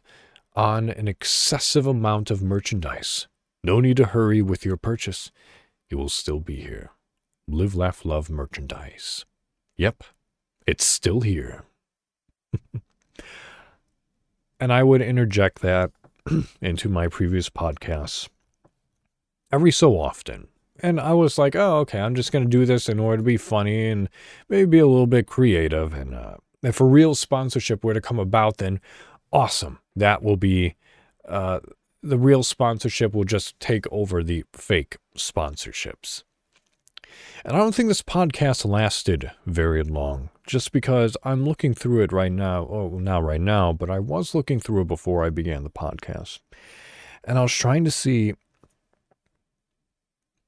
on 0.56 0.90
an 0.90 1.08
excessive 1.08 1.88
amount 1.88 2.30
of 2.32 2.42
merchandise. 2.42 3.28
No 3.64 3.80
need 3.80 3.98
to 3.98 4.08
hurry 4.08 4.42
with 4.42 4.66
your 4.66 4.78
purchase. 4.78 5.32
It 5.90 5.96
will 5.96 6.10
still 6.10 6.40
be 6.40 6.62
here. 6.62 6.92
Live, 7.48 7.76
laugh, 7.76 8.06
love 8.06 8.30
merchandise. 8.30 9.26
Yep, 9.78 10.04
it's 10.66 10.86
still 10.86 11.22
here. 11.22 11.64
and 14.60 14.74
I 14.74 14.84
would 14.84 15.02
interject 15.02 15.62
that 15.62 15.92
into 16.62 16.90
my 16.90 17.08
previous 17.08 17.50
podcasts 17.50 18.30
every 19.52 19.72
so 19.72 20.00
often. 20.00 20.48
And 20.80 21.00
I 21.00 21.14
was 21.14 21.38
like, 21.38 21.56
oh, 21.56 21.78
okay, 21.80 22.00
I'm 22.00 22.16
just 22.16 22.32
going 22.32 22.44
to 22.44 22.50
do 22.50 22.66
this 22.66 22.90
in 22.90 23.00
order 23.00 23.18
to 23.18 23.24
be 23.24 23.38
funny 23.38 23.90
and 23.90 24.10
maybe 24.50 24.66
be 24.66 24.80
a 24.80 24.88
little 24.88 25.08
bit 25.08 25.28
creative. 25.28 25.94
And 25.94 26.16
uh, 26.16 26.38
if 26.64 26.82
a 26.82 26.86
real 26.86 27.14
sponsorship 27.14 27.84
were 27.84 27.94
to 27.94 28.02
come 28.02 28.18
about, 28.18 28.58
then 28.58 28.80
awesome. 29.32 29.80
That 29.96 30.24
will 30.24 30.38
be 30.38 30.76
uh, 31.28 31.60
the 32.02 32.18
real 32.18 32.44
sponsorship 32.44 33.14
will 33.14 33.24
just 33.24 33.60
take 33.60 33.86
over 33.92 34.24
the 34.24 34.44
fake 34.54 34.98
sponsorships. 35.18 36.24
And 37.44 37.56
I 37.56 37.60
don't 37.60 37.76
think 37.76 37.90
this 37.90 38.02
podcast 38.02 38.66
lasted 38.66 39.32
very 39.46 39.84
long, 39.84 40.30
just 40.48 40.72
because 40.72 41.18
I'm 41.24 41.44
looking 41.44 41.74
through 41.74 42.04
it 42.04 42.12
right 42.12 42.32
now. 42.32 42.68
Oh, 42.70 43.00
not 43.00 43.24
right 43.24 43.42
now, 43.42 43.74
but 43.74 43.90
I 43.90 44.00
was 44.00 44.34
looking 44.34 44.60
through 44.60 44.82
it 44.82 44.88
before 44.88 45.24
I 45.24 45.30
began 45.30 45.64
the 45.64 45.70
podcast. 45.70 46.40
And 47.24 47.38
I 47.38 47.42
was 47.42 47.54
trying 47.54 47.84
to 47.84 47.92
see 47.92 48.34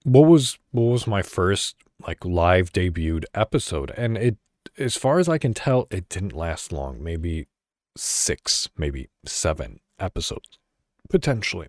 what 0.04 0.28
was 0.28 0.58
what 0.72 0.84
was 0.84 1.08
my 1.08 1.22
first 1.22 1.76
like 2.06 2.24
live 2.26 2.74
debuted 2.74 3.24
episode 3.34 3.92
and 3.96 4.18
it 4.18 4.38
as 4.78 4.98
far 4.98 5.20
as 5.20 5.30
I 5.30 5.38
can 5.38 5.54
tell 5.54 5.88
it 5.90 6.10
didn't 6.10 6.34
last 6.34 6.74
long 6.74 7.02
maybe 7.02 7.48
6 7.96 8.70
maybe 8.78 9.10
7 9.26 9.80
episodes 10.00 10.60
potentially 11.10 11.68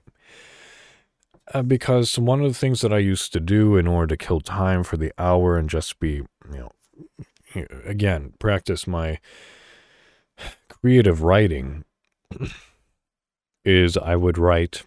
uh, 1.52 1.62
because 1.62 2.18
one 2.18 2.40
of 2.40 2.52
the 2.52 2.58
things 2.58 2.80
that 2.80 2.92
I 2.92 2.98
used 2.98 3.32
to 3.34 3.40
do 3.40 3.76
in 3.76 3.86
order 3.86 4.16
to 4.16 4.24
kill 4.24 4.40
time 4.40 4.82
for 4.82 4.96
the 4.96 5.12
hour 5.18 5.58
and 5.58 5.68
just 5.68 5.98
be, 6.00 6.22
you 6.50 6.58
know, 6.58 6.70
again, 7.84 8.32
practice 8.38 8.86
my 8.86 9.18
creative 10.68 11.22
writing 11.22 11.84
is 13.64 13.96
I 13.96 14.16
would 14.16 14.38
write 14.38 14.84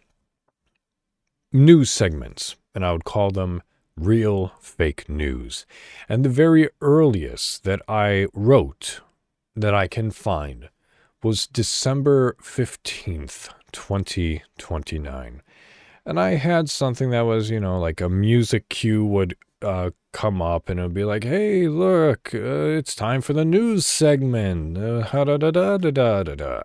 news 1.53 1.89
segments 1.89 2.55
and 2.73 2.85
I 2.85 2.91
would 2.91 3.03
call 3.05 3.31
them 3.31 3.61
real 3.95 4.53
fake 4.59 5.07
news. 5.07 5.65
And 6.09 6.25
the 6.25 6.29
very 6.29 6.69
earliest 6.81 7.63
that 7.63 7.81
I 7.87 8.27
wrote 8.33 9.01
that 9.55 9.73
I 9.73 9.87
can 9.87 10.11
find 10.11 10.69
was 11.23 11.47
December 11.47 12.35
15th, 12.41 13.49
2029 13.71 15.41
and 16.07 16.21
I 16.21 16.35
had 16.35 16.69
something 16.69 17.09
that 17.09 17.25
was, 17.25 17.49
you 17.49 17.59
know, 17.59 17.77
like 17.77 17.99
a 17.99 18.07
music 18.07 18.69
cue 18.69 19.05
would 19.05 19.35
uh, 19.61 19.89
come 20.13 20.41
up 20.41 20.69
and 20.69 20.79
it 20.79 20.83
would 20.83 20.93
be 20.93 21.03
like, 21.03 21.25
hey, 21.25 21.67
look, 21.67 22.33
uh, 22.33 22.77
it's 22.77 22.95
time 22.95 23.19
for 23.19 23.33
the 23.33 23.43
news 23.43 23.85
segment. 23.85 24.75
Da 24.75 25.25
da 25.25 25.35
da 25.35 25.51
da 25.51 25.77
da 25.77 26.23
da 26.23 26.63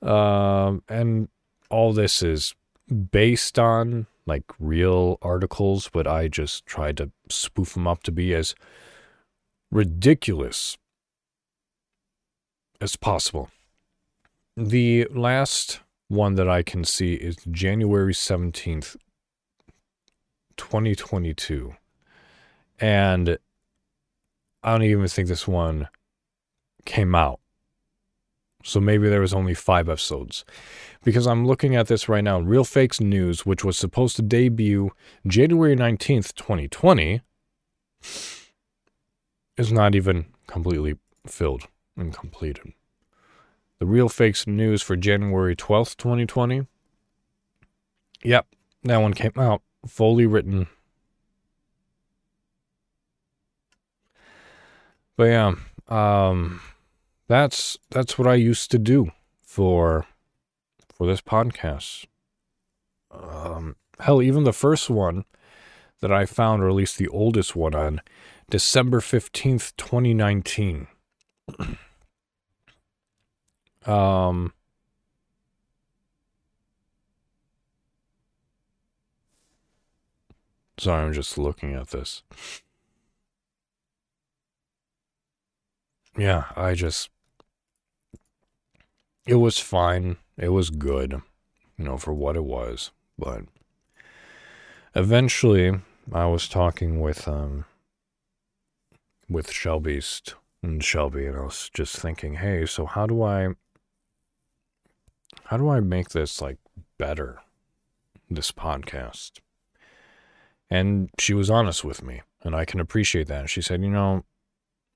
da. 0.00 0.78
And 0.88 1.28
all 1.70 1.92
this 1.92 2.22
is 2.22 2.54
based 3.10 3.58
on 3.58 4.06
like 4.26 4.44
real 4.60 5.18
articles, 5.20 5.90
but 5.92 6.06
I 6.06 6.28
just 6.28 6.66
tried 6.66 6.96
to 6.98 7.10
spoof 7.28 7.74
them 7.74 7.88
up 7.88 8.04
to 8.04 8.12
be 8.12 8.32
as 8.32 8.54
ridiculous 9.72 10.78
as 12.80 12.96
possible. 12.96 13.50
The 14.56 15.06
last 15.10 15.80
one 16.08 16.34
that 16.34 16.48
I 16.48 16.62
can 16.62 16.84
see 16.84 17.14
is 17.14 17.36
January 17.50 18.12
17th, 18.12 18.96
2022. 20.56 21.74
And 22.78 23.38
I 24.62 24.70
don't 24.72 24.82
even 24.82 25.08
think 25.08 25.28
this 25.28 25.48
one 25.48 25.88
came 26.84 27.14
out. 27.14 27.40
So 28.62 28.80
maybe 28.80 29.08
there 29.08 29.20
was 29.20 29.34
only 29.34 29.54
five 29.54 29.88
episodes. 29.88 30.44
Because 31.02 31.26
I'm 31.26 31.46
looking 31.46 31.76
at 31.76 31.88
this 31.88 32.08
right 32.08 32.24
now. 32.24 32.40
Real 32.40 32.64
Fakes 32.64 33.00
News, 33.00 33.44
which 33.44 33.64
was 33.64 33.76
supposed 33.76 34.16
to 34.16 34.22
debut 34.22 34.90
January 35.26 35.76
19th, 35.76 36.34
2020, 36.34 37.20
is 39.56 39.72
not 39.72 39.94
even 39.94 40.26
completely 40.46 40.96
filled 41.26 41.68
and 41.96 42.12
completed. 42.14 42.72
The 43.78 43.86
Real 43.86 44.08
Fakes 44.08 44.46
News 44.46 44.82
for 44.82 44.96
January 44.96 45.56
12th, 45.56 45.96
2020. 45.96 46.66
Yep, 48.22 48.46
that 48.84 48.96
one 48.98 49.14
came 49.14 49.32
out 49.36 49.62
fully 49.86 50.26
written. 50.26 50.66
But 55.16 55.24
yeah, 55.24 55.54
um, 55.88 56.60
that's 57.28 57.78
that's 57.90 58.18
what 58.18 58.26
I 58.26 58.34
used 58.34 58.70
to 58.72 58.78
do 58.78 59.12
for 59.42 60.06
for 60.92 61.06
this 61.06 61.20
podcast. 61.20 62.06
Um, 63.10 63.76
hell, 64.00 64.20
even 64.22 64.44
the 64.44 64.52
first 64.52 64.90
one 64.90 65.24
that 66.00 66.10
I 66.10 66.26
found, 66.26 66.62
or 66.62 66.68
at 66.68 66.74
least 66.74 66.98
the 66.98 67.08
oldest 67.08 67.54
one, 67.54 67.74
on 67.74 68.00
December 68.50 69.00
fifteenth, 69.00 69.76
twenty 69.76 70.14
nineteen. 70.14 70.88
Um, 73.86 74.52
sorry, 80.78 81.04
I'm 81.06 81.12
just 81.12 81.38
looking 81.38 81.74
at 81.74 81.88
this. 81.88 82.22
Yeah, 86.16 86.44
I 86.56 86.74
just. 86.74 87.10
It 89.26 89.34
was 89.34 89.58
fine. 89.58 90.16
It 90.38 90.48
was 90.48 90.70
good, 90.70 91.20
you 91.78 91.84
know, 91.84 91.98
for 91.98 92.14
what 92.14 92.36
it 92.36 92.44
was. 92.44 92.90
But 93.18 93.44
eventually, 94.94 95.80
I 96.12 96.26
was 96.26 96.48
talking 96.48 97.00
with 97.00 97.28
um 97.28 97.64
with 99.28 99.50
Shelby's 99.50 100.22
and 100.62 100.82
Shelby, 100.82 101.26
and 101.26 101.36
I 101.36 101.42
was 101.42 101.70
just 101.74 101.96
thinking, 101.96 102.36
hey, 102.36 102.64
so 102.66 102.86
how 102.86 103.06
do 103.06 103.22
I 103.22 103.54
how 105.44 105.56
do 105.56 105.68
I 105.68 105.80
make 105.80 106.10
this 106.10 106.40
like 106.40 106.58
better? 106.98 107.40
This 108.30 108.52
podcast. 108.52 109.40
And 110.70 111.10
she 111.18 111.34
was 111.34 111.50
honest 111.50 111.84
with 111.84 112.02
me, 112.02 112.22
and 112.42 112.56
I 112.56 112.64
can 112.64 112.80
appreciate 112.80 113.28
that. 113.28 113.50
She 113.50 113.62
said, 113.62 113.82
you 113.82 113.90
know, 113.90 114.24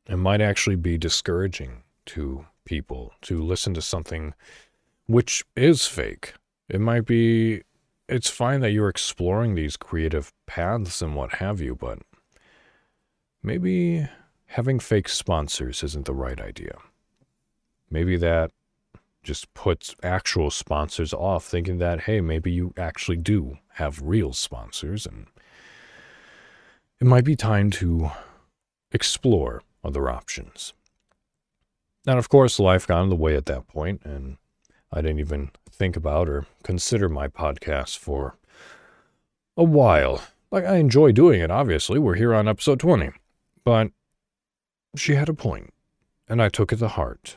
it 0.07 0.16
might 0.16 0.40
actually 0.40 0.77
be 0.77 0.96
discouraging 0.96 1.83
to 2.07 2.46
people 2.64 3.12
to 3.22 3.42
listen 3.42 3.74
to 3.74 3.83
something 3.83 4.35
which 5.07 5.44
is 5.55 5.87
fake. 5.87 6.35
It 6.68 6.81
might 6.81 7.07
be, 7.07 7.62
it's 8.09 8.31
fine 8.31 8.61
that 8.61 8.72
you're 8.72 8.88
exploring 8.88 9.55
these 9.55 9.77
creative 9.77 10.33
paths 10.46 11.03
and 11.03 11.14
what 11.14 11.35
have 11.35 11.61
you, 11.61 11.74
but 11.74 11.98
maybe 13.42 14.09
having 14.46 14.79
fake 14.79 15.09
sponsors 15.09 15.83
isn't 15.83 16.07
the 16.07 16.14
right 16.14 16.40
idea. 16.40 16.77
Maybe 17.90 18.16
that 18.16 18.51
just 19.29 19.53
puts 19.53 19.95
actual 20.03 20.51
sponsors 20.51 21.12
off, 21.12 21.45
thinking 21.45 21.77
that, 21.77 22.01
hey, 22.01 22.19
maybe 22.19 22.51
you 22.51 22.73
actually 22.79 23.19
do 23.19 23.59
have 23.75 24.01
real 24.03 24.33
sponsors, 24.33 25.05
and 25.05 25.27
it 26.99 27.07
might 27.07 27.25
be 27.25 27.37
time 27.37 27.71
to 27.71 28.11
explore 28.91 29.62
other 29.85 30.09
options. 30.09 30.73
And 32.07 32.19
of 32.19 32.31
course, 32.31 32.59
life 32.59 32.87
got 32.87 33.03
in 33.03 33.11
the 33.11 33.17
way 33.17 33.37
at 33.37 33.45
that 33.45 33.69
point, 33.69 34.01
and 34.03 34.38
I 34.91 35.03
didn't 35.03 35.21
even 35.21 35.51
think 35.71 35.95
about 35.95 36.27
or 36.31 36.47
consider 36.62 37.11
my 37.11 37.29
podcast 37.29 37.99
for 37.99 38.38
a 39.59 39.62
while. 39.62 40.23
Like, 40.51 40.64
I 40.64 40.77
enjoy 40.77 41.12
doing 41.12 41.43
it, 41.43 41.51
obviously. 41.51 41.99
We're 41.99 42.14
here 42.14 42.33
on 42.33 42.49
episode 42.49 42.81
20. 42.81 43.11
But 43.62 43.91
she 44.97 45.17
had 45.17 45.29
a 45.29 45.35
point, 45.35 45.75
and 46.27 46.41
I 46.41 46.49
took 46.49 46.73
it 46.73 46.79
to 46.79 46.88
heart. 46.88 47.37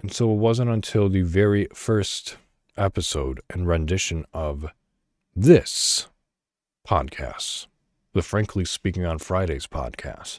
And 0.00 0.12
so 0.12 0.30
it 0.32 0.36
wasn't 0.36 0.70
until 0.70 1.08
the 1.08 1.22
very 1.22 1.66
first 1.74 2.36
episode 2.76 3.40
and 3.50 3.66
rendition 3.66 4.24
of 4.32 4.66
this 5.34 6.08
podcast, 6.86 7.66
the 8.12 8.22
Frankly 8.22 8.64
Speaking 8.64 9.04
on 9.04 9.18
Fridays 9.18 9.66
podcast, 9.66 10.38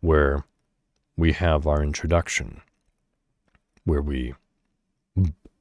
where 0.00 0.44
we 1.16 1.32
have 1.32 1.66
our 1.66 1.82
introduction, 1.82 2.62
where 3.84 4.02
we 4.02 4.34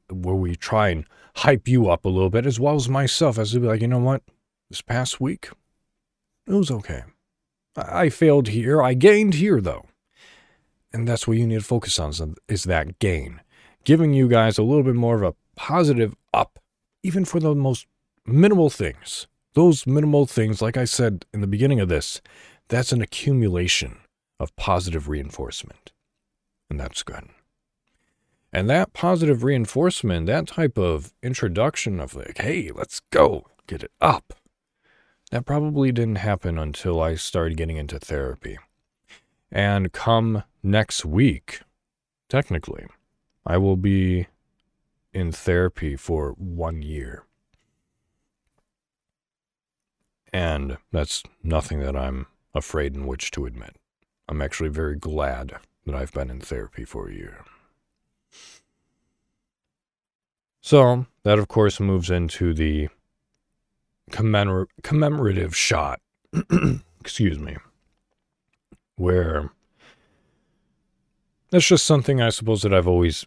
where 0.09 0.35
we 0.35 0.55
try 0.55 0.89
and 0.89 1.05
hype 1.37 1.67
you 1.67 1.89
up 1.89 2.05
a 2.05 2.09
little 2.09 2.29
bit, 2.29 2.45
as 2.45 2.59
well 2.59 2.75
as 2.75 2.87
myself, 2.87 3.37
as 3.39 3.51
to 3.51 3.59
be 3.59 3.67
like, 3.67 3.81
you 3.81 3.87
know 3.87 3.99
what, 3.99 4.21
this 4.69 4.81
past 4.81 5.19
week, 5.19 5.49
it 6.47 6.53
was 6.53 6.69
okay. 6.69 7.03
I 7.75 8.09
failed 8.09 8.49
here. 8.49 8.81
I 8.81 8.93
gained 8.93 9.33
here, 9.33 9.59
though. 9.59 9.85
And 10.95 11.05
that's 11.09 11.27
what 11.27 11.35
you 11.35 11.45
need 11.45 11.59
to 11.59 11.65
focus 11.65 11.99
on 11.99 12.13
is 12.47 12.63
that 12.63 12.99
gain. 12.99 13.41
Giving 13.83 14.13
you 14.13 14.29
guys 14.29 14.57
a 14.57 14.63
little 14.63 14.81
bit 14.81 14.95
more 14.95 15.15
of 15.15 15.23
a 15.23 15.35
positive 15.57 16.15
up, 16.33 16.57
even 17.03 17.25
for 17.25 17.41
the 17.41 17.53
most 17.53 17.85
minimal 18.25 18.69
things. 18.69 19.27
Those 19.55 19.85
minimal 19.85 20.25
things, 20.25 20.61
like 20.61 20.77
I 20.77 20.85
said 20.85 21.25
in 21.33 21.41
the 21.41 21.47
beginning 21.47 21.81
of 21.81 21.89
this, 21.89 22.21
that's 22.69 22.93
an 22.93 23.01
accumulation 23.01 23.97
of 24.39 24.55
positive 24.55 25.09
reinforcement. 25.09 25.91
And 26.69 26.79
that's 26.79 27.03
good. 27.03 27.27
And 28.53 28.69
that 28.69 28.93
positive 28.93 29.43
reinforcement, 29.43 30.27
that 30.27 30.47
type 30.47 30.77
of 30.77 31.13
introduction 31.21 31.99
of 31.99 32.15
like, 32.15 32.37
hey, 32.37 32.71
let's 32.73 33.01
go, 33.11 33.47
get 33.67 33.83
it 33.83 33.91
up, 33.99 34.31
that 35.31 35.45
probably 35.45 35.91
didn't 35.91 36.19
happen 36.19 36.57
until 36.57 37.01
I 37.01 37.15
started 37.15 37.57
getting 37.57 37.75
into 37.75 37.99
therapy. 37.99 38.57
And 39.51 39.91
come 39.91 40.43
next 40.63 41.05
week, 41.05 41.61
technically, 42.29 42.87
I 43.45 43.57
will 43.57 43.77
be 43.77 44.27
in 45.13 45.31
therapy 45.31 45.95
for 45.95 46.31
one 46.31 46.81
year. 46.81 47.23
And 50.33 50.77
that's 50.91 51.23
nothing 51.41 51.79
that 51.79 51.95
I'm 51.95 52.27
afraid 52.53 52.95
in 52.95 53.07
which 53.07 53.31
to 53.31 53.45
admit. 53.45 53.77
I'm 54.27 54.41
actually 54.41 54.69
very 54.69 54.95
glad 54.95 55.53
that 55.85 55.95
I've 55.95 56.11
been 56.11 56.29
in 56.29 56.41
therapy 56.41 56.83
for 56.83 57.07
a 57.07 57.13
year. 57.13 57.45
So, 60.61 61.05
that 61.23 61.37
of 61.37 61.47
course 61.47 61.79
moves 61.79 62.09
into 62.09 62.53
the 62.53 62.89
commemor- 64.11 64.67
commemorative 64.81 65.55
shot, 65.55 66.01
excuse 66.99 67.37
me, 67.37 67.55
where 68.95 69.51
that's 71.49 71.67
just 71.67 71.85
something 71.85 72.21
I 72.21 72.29
suppose 72.29 72.61
that 72.63 72.73
I've 72.73 72.87
always 72.87 73.25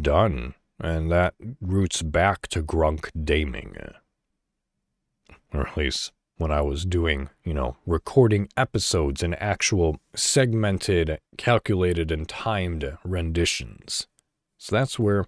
done, 0.00 0.54
and 0.78 1.10
that 1.12 1.34
roots 1.60 2.02
back 2.02 2.48
to 2.48 2.62
Grunk 2.62 3.10
Gaming. 3.24 3.76
Uh, 3.78 3.92
or 5.52 5.66
at 5.66 5.76
least 5.76 6.12
when 6.36 6.50
I 6.50 6.62
was 6.62 6.84
doing, 6.86 7.28
you 7.44 7.52
know, 7.52 7.76
recording 7.84 8.48
episodes 8.56 9.22
in 9.22 9.34
actual 9.34 10.00
segmented, 10.14 11.18
calculated, 11.36 12.10
and 12.10 12.28
timed 12.28 12.96
renditions. 13.04 14.06
So 14.56 14.74
that's 14.74 14.98
where 14.98 15.26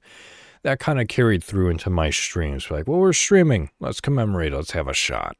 that 0.63 0.81
kind 0.81 1.01
of 1.01 1.09
carried 1.09 1.45
through 1.45 1.69
into 1.69 1.91
my 1.91 2.11
streams. 2.11 2.71
Like, 2.71 2.89
well, 2.89 2.99
we're 2.99 3.13
streaming. 3.13 3.71
Let's 3.79 4.01
commemorate. 4.01 4.53
Let's 4.53 4.71
have 4.73 4.89
a 4.89 4.95
shot. 4.95 5.37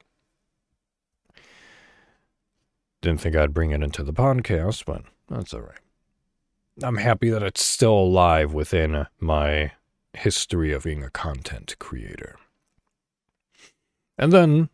Didn't 3.03 3.21
think 3.21 3.37
I'd 3.37 3.53
bring 3.53 3.73
it 3.73 3.83
into 3.83 4.03
the 4.03 4.13
podcast, 4.13 4.85
but 4.87 5.03
that's 5.29 5.53
all 5.53 5.61
right. 5.61 5.79
I'm 6.83 6.97
happy 6.97 7.29
that 7.29 7.43
it's 7.43 7.63
still 7.63 7.95
alive 7.95 8.55
within 8.55 9.07
my 9.21 9.73
history 10.15 10.73
of 10.73 10.85
being 10.85 11.05
a 11.05 11.11
content 11.11 11.77
creator. 11.79 12.37
And 14.17 14.33
then 14.33 14.71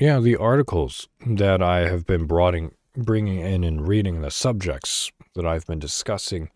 yeah, 0.00 0.20
the 0.20 0.36
articles 0.36 1.08
that 1.26 1.62
I 1.62 1.88
have 1.88 2.06
been 2.06 2.26
broughting, 2.26 2.72
bringing 2.96 3.38
in 3.38 3.62
and 3.62 3.86
reading, 3.86 4.20
the 4.20 4.30
subjects 4.30 5.12
that 5.34 5.46
I've 5.46 5.66
been 5.66 5.78
discussing, 5.78 6.50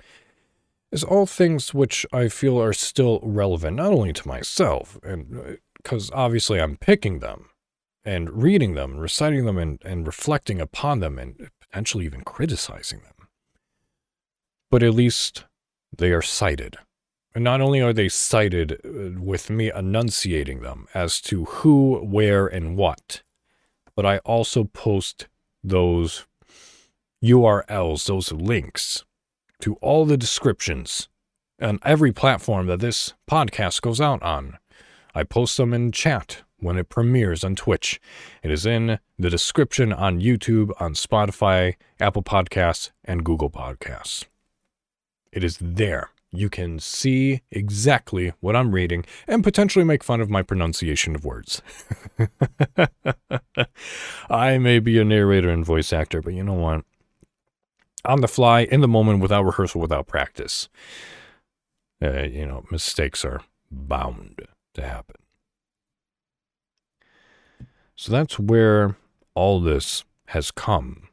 is 0.91 1.05
all 1.05 1.27
things 1.27 1.75
which 1.75 2.07
I 2.13 2.29
feel 2.29 2.61
are 2.61 2.73
still 2.73 3.21
relevant, 3.23 3.77
not 3.77 3.93
only 3.93 4.13
to 4.15 4.29
myself, 4.29 4.99
and 5.03 5.59
because 5.77 6.11
uh, 6.11 6.15
obviously 6.15 6.61
I'm 6.61 6.77
picking 6.77 7.21
them 7.21 7.51
and 8.07 8.43
reading 8.43 8.75
them, 8.75 8.97
reciting 8.97 9.45
them, 9.45 9.59
and, 9.59 9.83
and 9.85 10.07
reflecting 10.07 10.61
upon 10.61 11.01
them, 11.01 11.19
and 11.19 11.51
potentially 11.61 12.07
even 12.07 12.23
criticizing 12.23 13.01
them. 13.01 13.29
But 14.71 14.85
at 14.85 14.95
least 14.95 15.45
they 15.97 16.13
are 16.13 16.23
cited. 16.23 16.77
And 17.35 17.43
not 17.45 17.61
only 17.61 17.83
are 17.83 17.93
they 17.93 18.09
cited 18.09 18.81
uh, 18.85 19.21
with 19.21 19.51
me 19.51 19.71
enunciating 19.71 20.61
them 20.61 20.87
as 20.95 21.21
to 21.23 21.45
who, 21.47 21.97
where, 21.99 22.47
and 22.47 22.77
what, 22.77 23.23
but 23.97 24.07
I 24.07 24.19
also 24.19 24.65
post 24.65 25.27
those 25.65 26.27
URLs, 27.23 28.07
those 28.07 28.31
links 28.31 29.05
to 29.61 29.75
all 29.77 30.05
the 30.05 30.17
descriptions 30.17 31.09
on 31.61 31.81
every 31.83 32.13
platform 32.13 32.67
that 32.69 32.81
this 32.81 33.15
podcast 33.29 33.81
goes 33.81 34.01
out 34.01 34.23
on. 34.23 34.59
I 35.15 35.25
post 35.25 35.57
them 35.57 35.75
in 35.75 35.93
chat 35.93 36.43
when 36.59 36.77
it 36.77 36.89
premieres 36.89 37.45
on 37.45 37.57
Twitch. 37.57 38.01
It 38.43 38.51
is 38.51 38.67
in 38.67 38.99
the 39.19 39.31
description 39.31 39.93
on 39.93 40.21
YouTube, 40.21 40.71
on 40.81 40.95
Spotify, 40.95 41.75
Apple 42.01 42.23
Podcasts, 42.23 42.91
and 43.05 43.25
Google 43.25 43.51
Podcasts. 43.51 44.25
It 45.33 45.45
is 45.45 45.59
there 45.61 46.11
you 46.37 46.51
can 46.51 46.79
see 46.79 47.43
exactly 47.51 48.33
what 48.41 48.57
I'm 48.57 48.73
reading 48.73 49.05
and 49.27 49.43
potentially 49.43 49.85
make 49.85 50.05
fun 50.05 50.21
of 50.21 50.31
my 50.31 50.43
pronunciation 50.43 51.15
of 51.15 51.25
words. 51.25 51.63
I 54.31 54.59
may 54.59 54.79
be 54.79 54.99
a 54.99 55.05
narrator 55.05 55.51
and 55.51 55.65
voice 55.65 55.93
actor, 55.93 56.21
but 56.21 56.35
you 56.35 56.43
know 56.43 56.55
what? 56.55 56.85
On 58.05 58.21
the 58.21 58.29
fly, 58.29 58.61
in 58.63 58.81
the 58.81 58.89
moment, 58.89 59.21
without 59.21 59.45
rehearsal, 59.45 59.81
without 59.81 60.07
practice, 60.07 60.69
uh, 62.03 62.23
you 62.23 62.47
know, 62.47 62.65
mistakes 62.71 63.25
are 63.25 63.41
bound 63.71 64.43
to 64.75 64.83
happen. 64.83 65.17
So 67.97 68.13
that's 68.13 68.39
where 68.39 68.97
all 69.35 69.61
this 69.61 70.05
has 70.27 70.51
come 70.51 71.09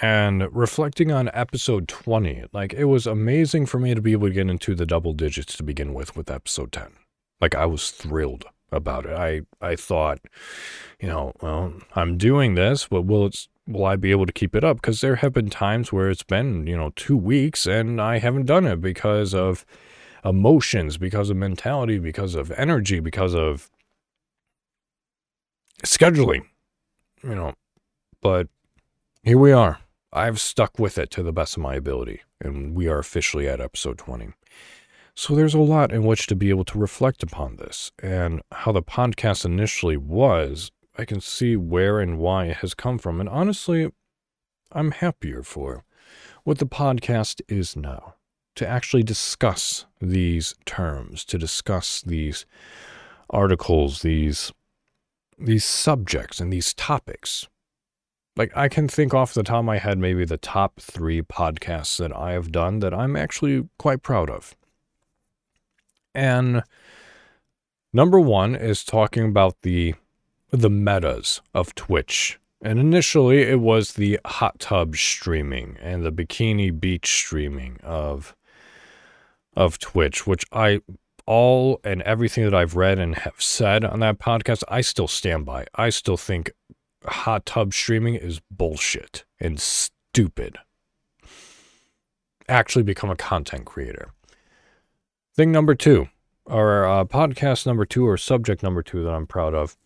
and 0.00 0.48
reflecting 0.54 1.12
on 1.12 1.30
episode 1.34 1.88
20, 1.88 2.44
like 2.52 2.72
it 2.72 2.84
was 2.84 3.06
amazing 3.06 3.66
for 3.66 3.78
me 3.78 3.94
to 3.94 4.00
be 4.00 4.12
able 4.12 4.28
to 4.28 4.34
get 4.34 4.48
into 4.48 4.74
the 4.74 4.86
double 4.86 5.12
digits 5.12 5.56
to 5.56 5.62
begin 5.62 5.92
with 5.92 6.16
with 6.16 6.30
episode 6.30 6.72
10. 6.72 6.92
Like 7.40 7.54
I 7.54 7.66
was 7.66 7.90
thrilled 7.90 8.44
about 8.70 9.04
it. 9.04 9.12
I 9.12 9.42
I 9.60 9.76
thought, 9.76 10.20
you 11.00 11.08
know, 11.08 11.32
well, 11.42 11.74
I'm 11.94 12.16
doing 12.16 12.54
this, 12.54 12.86
but 12.88 13.02
will 13.02 13.26
it's 13.26 13.48
will 13.66 13.84
I 13.84 13.96
be 13.96 14.12
able 14.12 14.26
to 14.26 14.32
keep 14.32 14.54
it 14.54 14.64
up? 14.64 14.78
Because 14.78 15.00
there 15.00 15.16
have 15.16 15.32
been 15.32 15.50
times 15.50 15.92
where 15.92 16.10
it's 16.10 16.22
been, 16.22 16.66
you 16.66 16.76
know, 16.76 16.90
two 16.96 17.16
weeks 17.16 17.66
and 17.66 18.00
I 18.00 18.18
haven't 18.18 18.46
done 18.46 18.66
it 18.66 18.80
because 18.80 19.34
of 19.34 19.66
emotions, 20.24 20.96
because 20.96 21.28
of 21.30 21.36
mentality, 21.36 21.98
because 21.98 22.34
of 22.34 22.50
energy, 22.52 23.00
because 23.00 23.34
of 23.34 23.70
scheduling, 25.84 26.46
you 27.22 27.34
know. 27.34 27.54
But 28.20 28.48
here 29.22 29.38
we 29.38 29.52
are. 29.52 29.78
I've 30.12 30.40
stuck 30.40 30.78
with 30.78 30.98
it 30.98 31.10
to 31.12 31.22
the 31.22 31.32
best 31.32 31.56
of 31.56 31.62
my 31.62 31.74
ability, 31.74 32.20
and 32.40 32.74
we 32.74 32.86
are 32.88 32.98
officially 32.98 33.48
at 33.48 33.60
episode 33.60 33.98
20. 33.98 34.32
So 35.14 35.34
there's 35.34 35.54
a 35.54 35.58
lot 35.58 35.92
in 35.92 36.04
which 36.04 36.26
to 36.28 36.36
be 36.36 36.50
able 36.50 36.64
to 36.64 36.78
reflect 36.78 37.22
upon 37.22 37.56
this 37.56 37.92
and 38.02 38.42
how 38.50 38.72
the 38.72 38.82
podcast 38.82 39.44
initially 39.44 39.96
was. 39.96 40.70
I 40.98 41.04
can 41.04 41.20
see 41.20 41.56
where 41.56 42.00
and 42.00 42.18
why 42.18 42.46
it 42.46 42.58
has 42.58 42.74
come 42.74 42.98
from, 42.98 43.20
and 43.20 43.28
honestly, 43.28 43.90
I'm 44.70 44.90
happier 44.90 45.42
for 45.42 45.84
what 46.44 46.58
the 46.58 46.66
podcast 46.66 47.40
is 47.48 47.76
now. 47.76 48.14
To 48.56 48.68
actually 48.68 49.02
discuss 49.02 49.86
these 49.98 50.54
terms, 50.66 51.24
to 51.26 51.38
discuss 51.38 52.02
these 52.02 52.44
articles, 53.30 54.02
these 54.02 54.52
these 55.44 55.64
subjects 55.64 56.40
and 56.40 56.52
these 56.52 56.74
topics 56.74 57.48
like 58.36 58.56
I 58.56 58.68
can 58.68 58.88
think 58.88 59.12
off 59.12 59.34
the 59.34 59.42
top 59.42 59.60
of 59.60 59.64
my 59.64 59.78
head 59.78 59.98
maybe 59.98 60.24
the 60.24 60.36
top 60.36 60.80
three 60.80 61.22
podcasts 61.22 61.98
that 61.98 62.14
I 62.14 62.32
have 62.32 62.52
done 62.52 62.78
that 62.80 62.94
I'm 62.94 63.16
actually 63.16 63.68
quite 63.78 64.02
proud 64.02 64.30
of. 64.30 64.56
And 66.14 66.62
number 67.92 68.20
one 68.20 68.54
is 68.54 68.84
talking 68.84 69.24
about 69.24 69.56
the 69.62 69.94
the 70.50 70.70
metas 70.70 71.40
of 71.54 71.74
Twitch. 71.74 72.38
And 72.60 72.78
initially 72.78 73.42
it 73.42 73.60
was 73.60 73.94
the 73.94 74.20
hot 74.24 74.60
tub 74.60 74.96
streaming 74.96 75.76
and 75.80 76.04
the 76.04 76.12
bikini 76.12 76.78
beach 76.78 77.06
streaming 77.06 77.78
of 77.82 78.34
of 79.54 79.78
Twitch, 79.78 80.26
which 80.26 80.44
I 80.52 80.80
all 81.26 81.80
and 81.84 82.02
everything 82.02 82.44
that 82.44 82.54
I've 82.54 82.76
read 82.76 82.98
and 82.98 83.14
have 83.16 83.40
said 83.40 83.84
on 83.84 84.00
that 84.00 84.18
podcast, 84.18 84.62
I 84.68 84.80
still 84.80 85.08
stand 85.08 85.44
by. 85.44 85.66
I 85.74 85.90
still 85.90 86.16
think 86.16 86.52
hot 87.04 87.46
tub 87.46 87.74
streaming 87.74 88.14
is 88.14 88.40
bullshit 88.50 89.24
and 89.40 89.60
stupid. 89.60 90.58
Actually 92.48 92.82
become 92.82 93.10
a 93.10 93.16
content 93.16 93.64
creator. 93.64 94.12
Thing 95.34 95.52
number 95.52 95.74
two, 95.74 96.08
or 96.44 96.84
uh, 96.84 97.04
podcast 97.04 97.66
number 97.66 97.86
two, 97.86 98.06
or 98.06 98.16
subject 98.16 98.62
number 98.62 98.82
two 98.82 99.02
that 99.04 99.12
I'm 99.12 99.26
proud 99.26 99.54
of, 99.54 99.76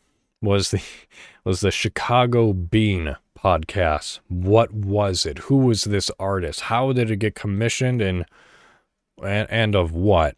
was 0.42 0.70
the 0.70 0.82
was 1.44 1.60
the 1.60 1.70
Chicago 1.70 2.52
Bean 2.52 3.16
podcast. 3.38 4.20
What 4.28 4.72
was 4.72 5.24
it? 5.26 5.38
Who 5.38 5.58
was 5.58 5.84
this 5.84 6.10
artist? 6.18 6.62
How 6.62 6.92
did 6.92 7.10
it 7.10 7.18
get 7.18 7.34
commissioned? 7.34 8.00
And 8.02 8.24
and, 9.22 9.48
and 9.50 9.74
of 9.74 9.92
what? 9.92 10.36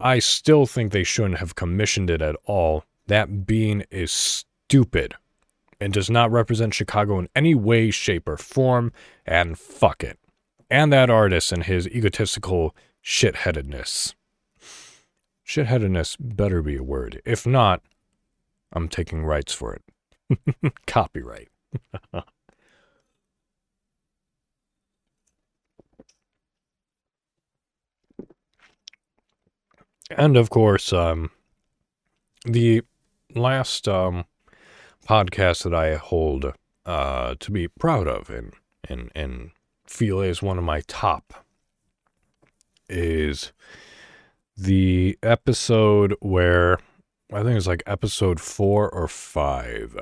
I 0.00 0.18
still 0.18 0.66
think 0.66 0.92
they 0.92 1.04
shouldn't 1.04 1.38
have 1.38 1.54
commissioned 1.54 2.10
it 2.10 2.22
at 2.22 2.36
all. 2.44 2.84
That 3.06 3.46
bean 3.46 3.84
is 3.90 4.10
stupid 4.10 5.14
and 5.80 5.92
does 5.92 6.10
not 6.10 6.30
represent 6.30 6.74
Chicago 6.74 7.18
in 7.18 7.28
any 7.34 7.54
way, 7.54 7.90
shape, 7.90 8.28
or 8.28 8.36
form, 8.36 8.92
and 9.26 9.58
fuck 9.58 10.02
it. 10.02 10.18
And 10.70 10.92
that 10.92 11.10
artist 11.10 11.52
and 11.52 11.64
his 11.64 11.88
egotistical 11.88 12.74
shitheadedness. 13.04 14.14
Shitheadedness 15.46 16.16
better 16.20 16.62
be 16.62 16.76
a 16.76 16.82
word. 16.82 17.20
If 17.24 17.46
not, 17.46 17.82
I'm 18.72 18.88
taking 18.88 19.24
rights 19.24 19.52
for 19.52 19.74
it. 19.74 20.72
Copyright. 20.86 21.48
and 30.10 30.36
of 30.36 30.50
course, 30.50 30.92
um, 30.92 31.30
the 32.44 32.82
last 33.34 33.88
um, 33.88 34.24
podcast 35.06 35.64
that 35.64 35.74
I 35.74 35.96
hold 35.96 36.52
uh, 36.86 37.34
to 37.38 37.50
be 37.50 37.68
proud 37.68 38.08
of 38.08 38.30
and, 38.30 38.52
and, 38.88 39.10
and 39.14 39.50
feel 39.86 40.20
is 40.20 40.42
one 40.42 40.58
of 40.58 40.64
my 40.64 40.82
top 40.86 41.44
is 42.88 43.52
the 44.56 45.16
episode 45.22 46.14
where 46.20 46.78
I 47.32 47.42
think 47.42 47.56
it's 47.56 47.66
like 47.66 47.82
episode 47.86 48.40
four 48.40 48.88
or 48.88 49.06
five. 49.06 49.96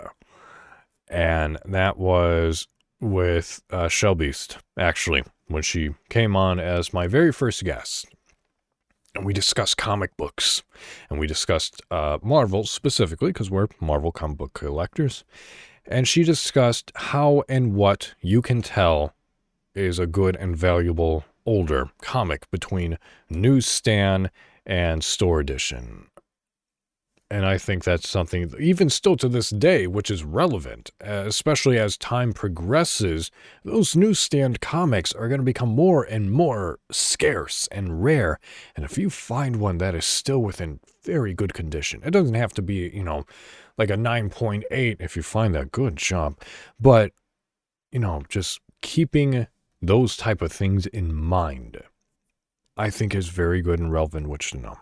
And 1.09 1.59
that 1.65 1.99
was 1.99 2.67
with 3.01 3.63
uh, 3.71 3.89
Beast 4.17 4.59
actually, 4.79 5.23
when 5.47 5.63
she 5.63 5.91
came 6.09 6.37
on 6.37 6.59
as 6.59 6.93
my 6.93 7.07
very 7.07 7.33
first 7.33 7.65
guest. 7.65 8.07
And 9.19 9.27
we 9.27 9.33
discussed 9.33 9.77
comic 9.77 10.17
books. 10.17 10.63
And 11.11 11.19
we 11.19 11.27
discussed 11.27 11.83
uh, 11.91 12.19
Marvel 12.23 12.63
specifically, 12.63 13.31
because 13.31 13.51
we're 13.51 13.67
Marvel 13.81 14.13
comic 14.13 14.39
book 14.39 14.53
collectors. 14.55 15.25
And 15.87 16.07
she 16.07 16.23
discussed 16.23 16.93
how 16.95 17.43
and 17.49 17.75
what 17.75 18.15
you 18.21 18.41
can 18.41 18.63
tell 18.63 19.15
is 19.75 19.99
a 19.99 20.07
good 20.07 20.37
and 20.37 20.57
valuable 20.57 21.25
older 21.45 21.91
comic 22.01 22.49
between 22.53 22.97
newsstand 23.29 24.31
and 24.65 25.03
store 25.03 25.41
edition. 25.41 26.07
And 27.31 27.45
I 27.45 27.59
think 27.59 27.85
that's 27.85 28.09
something, 28.09 28.55
even 28.59 28.89
still 28.89 29.17
to 29.19 29.29
this 29.29 29.51
day, 29.51 29.87
which 29.87 30.11
is 30.11 30.25
relevant, 30.25 30.91
uh, 31.07 31.25
especially 31.27 31.79
as 31.79 31.99
time 31.99 32.33
progresses. 32.33 33.31
Those 33.65 33.95
newsstand 33.95 34.63
comics 34.63 35.13
are 35.13 35.29
going 35.29 35.41
to 35.41 35.45
become 35.45 35.69
more 35.69 36.05
and 36.05 36.33
more 36.33 36.79
scarce 36.91 37.69
and 37.71 38.03
rare. 38.03 38.41
And 38.75 38.85
if 38.85 38.97
you 38.97 39.11
find 39.11 39.57
one 39.57 39.77
that 39.77 39.95
is 39.95 40.07
still 40.07 40.39
within 40.39 40.81
very 41.03 41.35
good 41.35 41.53
condition, 41.53 42.01
it 42.03 42.13
doesn't 42.13 42.35
have 42.35 42.55
to 42.55 42.63
be, 42.63 42.91
you 42.95 43.05
know, 43.05 43.27
like 43.77 43.91
a 43.91 43.97
9.8 43.97 44.97
if 44.99 45.15
you 45.15 45.23
find 45.23 45.55
that 45.55 45.71
good 45.71 45.97
job. 45.97 46.41
But, 46.81 47.13
you 47.93 47.99
know, 47.99 48.23
just 48.31 48.61
keeping 48.81 49.49
those 49.83 50.17
type 50.17 50.41
of 50.41 50.51
things 50.51 50.87
in 50.87 51.15
mind, 51.15 51.83
I 52.75 52.89
think 52.89 53.15
is 53.15 53.29
very 53.29 53.61
good 53.61 53.81
and 53.81 53.93
relevant, 53.93 54.31
which 54.31 54.51
to 54.53 54.59
know. 54.59 54.79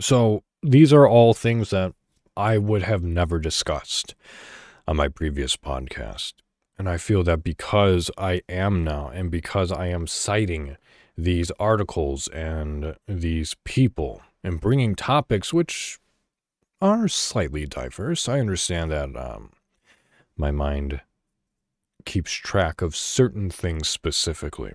So 0.00 0.42
these 0.62 0.92
are 0.92 1.06
all 1.06 1.34
things 1.34 1.70
that 1.70 1.94
I 2.36 2.58
would 2.58 2.82
have 2.82 3.02
never 3.02 3.38
discussed 3.38 4.14
on 4.88 4.96
my 4.96 5.08
previous 5.08 5.56
podcast. 5.56 6.34
And 6.76 6.88
I 6.88 6.96
feel 6.96 7.22
that 7.24 7.44
because 7.44 8.10
I 8.18 8.42
am 8.48 8.82
now, 8.82 9.08
and 9.08 9.30
because 9.30 9.70
I 9.70 9.86
am 9.86 10.06
citing 10.06 10.76
these 11.16 11.52
articles 11.60 12.26
and 12.28 12.96
these 13.06 13.54
people 13.64 14.22
and 14.42 14.60
bringing 14.60 14.96
topics 14.96 15.52
which 15.52 16.00
are 16.80 17.06
slightly 17.06 17.66
diverse, 17.66 18.28
I 18.28 18.40
understand 18.40 18.90
that 18.90 19.16
um, 19.16 19.52
my 20.36 20.50
mind 20.50 21.00
keeps 22.04 22.32
track 22.32 22.82
of 22.82 22.96
certain 22.96 23.48
things 23.48 23.88
specifically. 23.88 24.74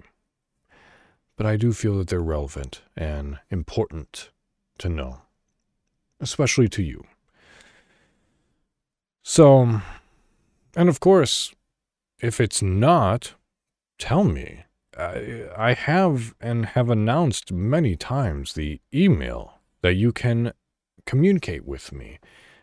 But 1.36 1.46
I 1.46 1.58
do 1.58 1.74
feel 1.74 1.98
that 1.98 2.08
they're 2.08 2.22
relevant 2.22 2.82
and 2.96 3.40
important 3.50 4.30
to 4.80 4.90
know, 4.90 5.22
especially 6.20 6.68
to 6.70 6.84
you. 6.84 7.04
So, 9.24 9.82
and 10.76 10.90
of 10.90 11.00
course, 11.00 11.54
if 12.22 12.42
it's 12.42 12.62
not, 12.62 13.36
tell 13.98 14.24
me. 14.24 14.64
I, 14.98 15.46
I 15.56 15.74
have 15.74 16.36
and 16.42 16.66
have 16.68 16.90
announced 16.90 17.52
many 17.52 17.96
times 17.96 18.54
the 18.54 18.82
email 18.94 19.60
that 19.82 19.94
you 19.94 20.12
can 20.12 20.52
communicate 21.06 21.66
with 21.66 21.94
me 21.94 22.20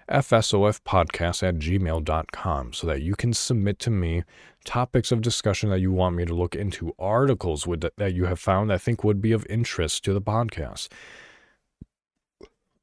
fsofpodcast 0.08 1.42
at 1.42 1.56
gmail.com 1.56 2.72
so 2.72 2.86
that 2.86 3.02
you 3.02 3.16
can 3.16 3.32
submit 3.32 3.78
to 3.80 3.90
me 3.90 4.22
topics 4.64 5.10
of 5.10 5.20
discussion 5.20 5.70
that 5.70 5.80
you 5.80 5.92
want 5.92 6.16
me 6.16 6.24
to 6.24 6.34
look 6.34 6.54
into, 6.54 6.94
articles 6.98 7.66
would, 7.66 7.90
that 7.96 8.14
you 8.14 8.26
have 8.26 8.38
found 8.38 8.72
I 8.72 8.78
think 8.78 9.02
would 9.02 9.20
be 9.20 9.32
of 9.32 9.46
interest 9.48 10.04
to 10.04 10.12
the 10.12 10.20
podcast. 10.20 10.88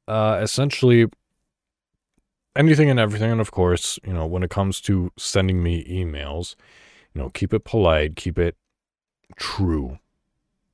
Uh, 0.06 0.38
essentially, 0.42 1.06
anything 2.56 2.90
and 2.90 3.00
everything. 3.00 3.30
And 3.30 3.40
of 3.40 3.50
course, 3.50 3.98
you 4.06 4.12
know, 4.12 4.26
when 4.26 4.42
it 4.42 4.50
comes 4.50 4.80
to 4.82 5.10
sending 5.16 5.62
me 5.62 5.84
emails, 5.84 6.54
you 7.14 7.22
know, 7.22 7.30
keep 7.30 7.54
it 7.54 7.64
polite, 7.64 8.16
keep 8.16 8.38
it 8.38 8.56
true. 9.36 9.98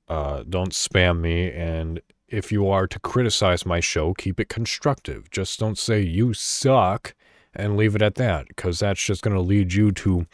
Uh, 0.08 0.42
don't 0.48 0.72
spam 0.72 1.20
me 1.20 1.50
and 1.52 2.00
if 2.26 2.52
you 2.52 2.68
are 2.68 2.86
to 2.86 2.98
criticize 3.00 3.66
my 3.66 3.80
show, 3.80 4.14
keep 4.14 4.38
it 4.38 4.48
constructive. 4.48 5.30
Just 5.30 5.58
don't 5.58 5.78
say 5.78 6.00
you 6.00 6.32
suck 6.32 7.14
and 7.54 7.76
leave 7.76 7.96
it 7.96 8.02
at 8.02 8.14
that, 8.14 8.46
because 8.46 8.78
that's 8.78 9.04
just 9.04 9.22
going 9.22 9.34
to 9.34 9.42
lead 9.42 9.72
you 9.72 9.90
to 9.90 10.26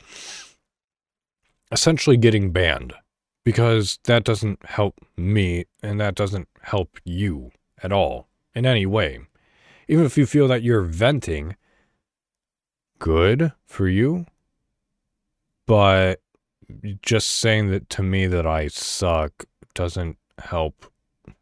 essentially 1.72 2.18
getting 2.18 2.52
banned, 2.52 2.92
because 3.44 3.98
that 4.04 4.24
doesn't 4.24 4.62
help 4.66 4.94
me 5.16 5.64
and 5.82 5.98
that 5.98 6.14
doesn't 6.14 6.48
help 6.60 6.98
you 7.04 7.50
at 7.82 7.92
all 7.92 8.28
in 8.56 8.66
any 8.66 8.86
way. 8.86 9.20
Even 9.86 10.04
if 10.04 10.18
you 10.18 10.26
feel 10.26 10.48
that 10.48 10.64
you're 10.64 10.82
venting, 10.82 11.54
good 12.98 13.52
for 13.64 13.86
you, 13.86 14.26
but 15.66 16.20
just 17.02 17.28
saying 17.28 17.70
that 17.70 17.88
to 17.90 18.02
me 18.02 18.26
that 18.26 18.46
I 18.46 18.66
suck 18.66 19.44
doesn't 19.74 20.16
help 20.38 20.86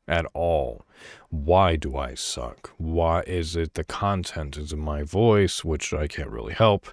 at 0.06 0.26
all. 0.34 0.84
Why 1.30 1.76
do 1.76 1.96
I 1.96 2.14
suck? 2.14 2.72
Why 2.76 3.22
is 3.26 3.56
it 3.56 3.74
the 3.74 3.84
content? 3.84 4.58
Is 4.58 4.72
it 4.72 4.76
my 4.76 5.02
voice, 5.02 5.64
which 5.64 5.94
I 5.94 6.06
can't 6.06 6.30
really 6.30 6.52
help? 6.52 6.88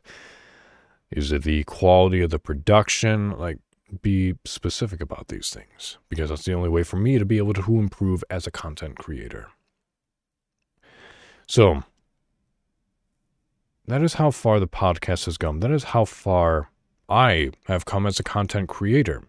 Is 1.10 1.32
it 1.32 1.44
the 1.44 1.64
quality 1.66 2.22
of 2.22 2.30
the 2.30 2.40
production? 2.40 3.38
Like, 3.38 3.58
be 4.02 4.36
specific 4.46 5.02
about 5.02 5.28
these 5.28 5.50
things 5.50 5.98
because 6.08 6.30
that's 6.30 6.46
the 6.46 6.54
only 6.54 6.70
way 6.70 6.84
for 6.84 6.96
me 6.96 7.20
to 7.20 7.26
be 7.26 7.38
able 7.38 7.54
to 7.54 7.80
improve 7.80 8.24
as 8.30 8.48
a 8.48 8.52
content 8.52 8.98
creator. 8.98 9.48
So, 11.52 11.84
that 13.86 14.02
is 14.02 14.14
how 14.14 14.32
far 14.32 14.58
the 14.62 14.70
podcast 14.70 15.26
has 15.26 15.38
come. 15.38 15.60
That 15.60 15.70
is 15.70 15.84
how 15.84 16.06
far 16.06 16.70
I 17.10 17.52
have 17.66 17.84
come 17.84 18.08
as 18.08 18.18
a 18.22 18.24
content 18.24 18.70
creator. 18.70 19.28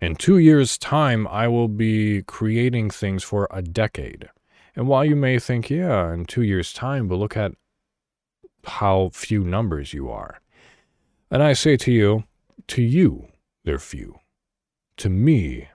In 0.00 0.14
two 0.14 0.38
years' 0.38 0.78
time, 0.78 1.26
I 1.26 1.48
will 1.48 1.66
be 1.66 2.22
creating 2.22 2.90
things 2.90 3.24
for 3.24 3.48
a 3.50 3.60
decade. 3.60 4.28
And 4.76 4.86
while 4.86 5.04
you 5.04 5.16
may 5.16 5.40
think, 5.40 5.68
yeah, 5.68 6.14
in 6.14 6.26
two 6.26 6.42
years' 6.42 6.72
time, 6.72 7.08
but 7.08 7.16
look 7.16 7.36
at 7.36 7.54
how 8.64 9.10
few 9.12 9.42
numbers 9.42 9.92
you 9.92 10.08
are. 10.08 10.40
And 11.28 11.42
I 11.42 11.54
say 11.54 11.76
to 11.78 11.90
you, 11.90 12.22
to 12.68 12.82
you, 12.82 13.26
they're 13.64 13.80
few. 13.80 14.20
To 14.98 15.08
me, 15.08 15.70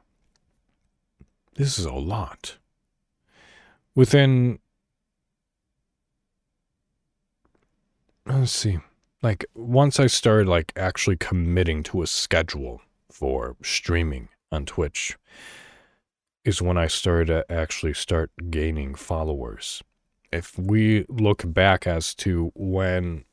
this 1.56 1.78
is 1.78 1.84
a 1.84 1.92
lot. 1.92 2.58
Within, 3.96 4.60
let's 8.30 8.52
see, 8.52 8.80
like 9.22 9.46
once 9.56 10.00
I 10.00 10.08
started 10.08 10.48
like 10.48 10.72
actually 10.76 11.18
committing 11.18 11.84
to 11.84 12.02
a 12.02 12.08
schedule 12.08 12.82
for 13.12 13.56
streaming 13.64 14.30
on 14.52 14.66
Twitch 14.66 15.18
is 16.46 16.62
when 16.62 16.78
I 16.78 16.88
started 16.88 17.28
to 17.28 17.52
actually 17.52 17.94
start 17.94 18.32
gaining 18.50 18.96
followers. 18.96 19.84
If 20.32 20.58
we 20.58 21.06
look 21.10 21.44
back 21.46 21.88
as 21.88 22.14
to 22.16 22.52
when 22.56 23.26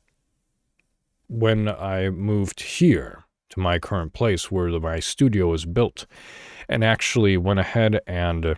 when 1.29 1.67
I 1.67 2.09
moved 2.09 2.61
here 2.61 3.25
to 3.49 3.59
my 3.59 3.79
current 3.79 4.13
place 4.13 4.49
where 4.49 4.69
my 4.79 4.99
studio 4.99 5.53
is 5.53 5.65
built 5.65 6.05
and 6.69 6.83
actually 6.83 7.37
went 7.37 7.59
ahead 7.59 7.99
and 8.07 8.57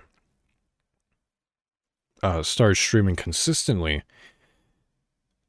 uh, 2.22 2.44
started 2.44 2.76
streaming 2.76 3.16
consistently, 3.16 4.04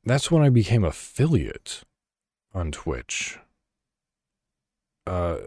that's 0.04 0.30
when 0.30 0.42
I 0.42 0.48
became 0.48 0.84
affiliate 0.84 1.84
on 2.54 2.72
Twitch. 2.72 3.38
Uh, 5.06 5.38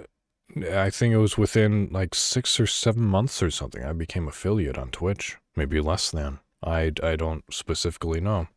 I 0.72 0.90
think 0.90 1.14
it 1.14 1.18
was 1.18 1.38
within 1.38 1.90
like 1.92 2.14
six 2.14 2.60
or 2.60 2.68
seven 2.68 3.04
months 3.04 3.42
or 3.42 3.50
something. 3.50 3.84
I 3.84 3.94
became 3.94 4.28
affiliate 4.28 4.78
on 4.78 4.90
Twitch, 4.90 5.38
maybe 5.56 5.80
less 5.80 6.12
than. 6.12 6.40
I, 6.64 6.92
I 7.02 7.16
don't 7.16 7.44
specifically 7.52 8.22
know. 8.22 8.48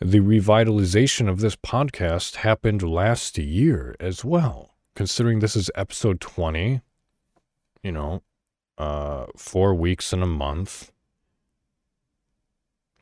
The 0.00 0.20
revitalization 0.20 1.28
of 1.28 1.40
this 1.40 1.56
podcast 1.56 2.36
happened 2.36 2.82
last 2.82 3.38
year 3.38 3.96
as 3.98 4.24
well. 4.24 4.74
Considering 4.94 5.40
this 5.40 5.56
is 5.56 5.70
episode 5.74 6.20
20, 6.20 6.80
you 7.82 7.92
know, 7.92 8.22
uh, 8.78 9.26
four 9.36 9.74
weeks 9.74 10.12
in 10.12 10.22
a 10.22 10.26
month. 10.26 10.92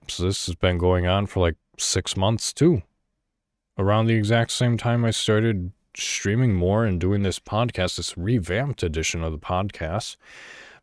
So 0.08 0.24
this 0.24 0.46
has 0.46 0.54
been 0.54 0.78
going 0.78 1.06
on 1.06 1.26
for 1.26 1.40
like 1.40 1.56
six 1.78 2.16
months 2.16 2.52
too. 2.52 2.82
Around 3.78 4.06
the 4.06 4.14
exact 4.14 4.52
same 4.52 4.76
time 4.76 5.04
I 5.04 5.10
started 5.10 5.72
streaming 5.96 6.54
more 6.54 6.84
and 6.84 7.00
doing 7.00 7.22
this 7.22 7.38
podcast, 7.38 7.96
this 7.96 8.16
revamped 8.16 8.82
edition 8.82 9.22
of 9.24 9.32
the 9.32 9.38
podcast. 9.38 10.16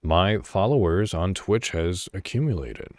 my 0.04 0.40
followers 0.40 1.14
on 1.14 1.34
Twitch 1.34 1.70
has 1.72 2.10
accumulated. 2.14 2.94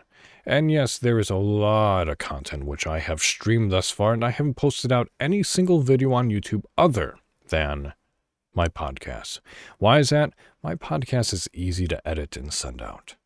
And 0.47 0.71
yes, 0.71 0.99
there 0.99 1.19
is 1.19 1.31
a 1.31 1.37
lot 1.37 2.09
of 2.09 2.19
content 2.19 2.65
which 2.65 2.87
I 2.87 2.99
have 2.99 3.21
streamed 3.21 3.73
thus 3.73 3.91
far, 3.91 4.13
and 4.13 4.25
I 4.25 4.31
haven't 4.31 4.55
posted 4.55 4.93
out 4.93 5.09
any 5.21 5.43
single 5.43 5.81
video 5.81 6.13
on 6.13 6.31
YouTube 6.31 6.65
other 6.77 7.17
than 7.49 7.93
my 8.55 8.69
podcast. 8.69 9.41
Why 9.79 9.99
is 9.99 10.11
that? 10.11 10.33
My 10.63 10.75
podcast 10.75 11.33
is 11.33 11.49
easy 11.53 11.87
to 11.89 12.07
edit 12.07 12.37
and 12.37 12.53
send 12.53 12.83
out. 12.83 13.17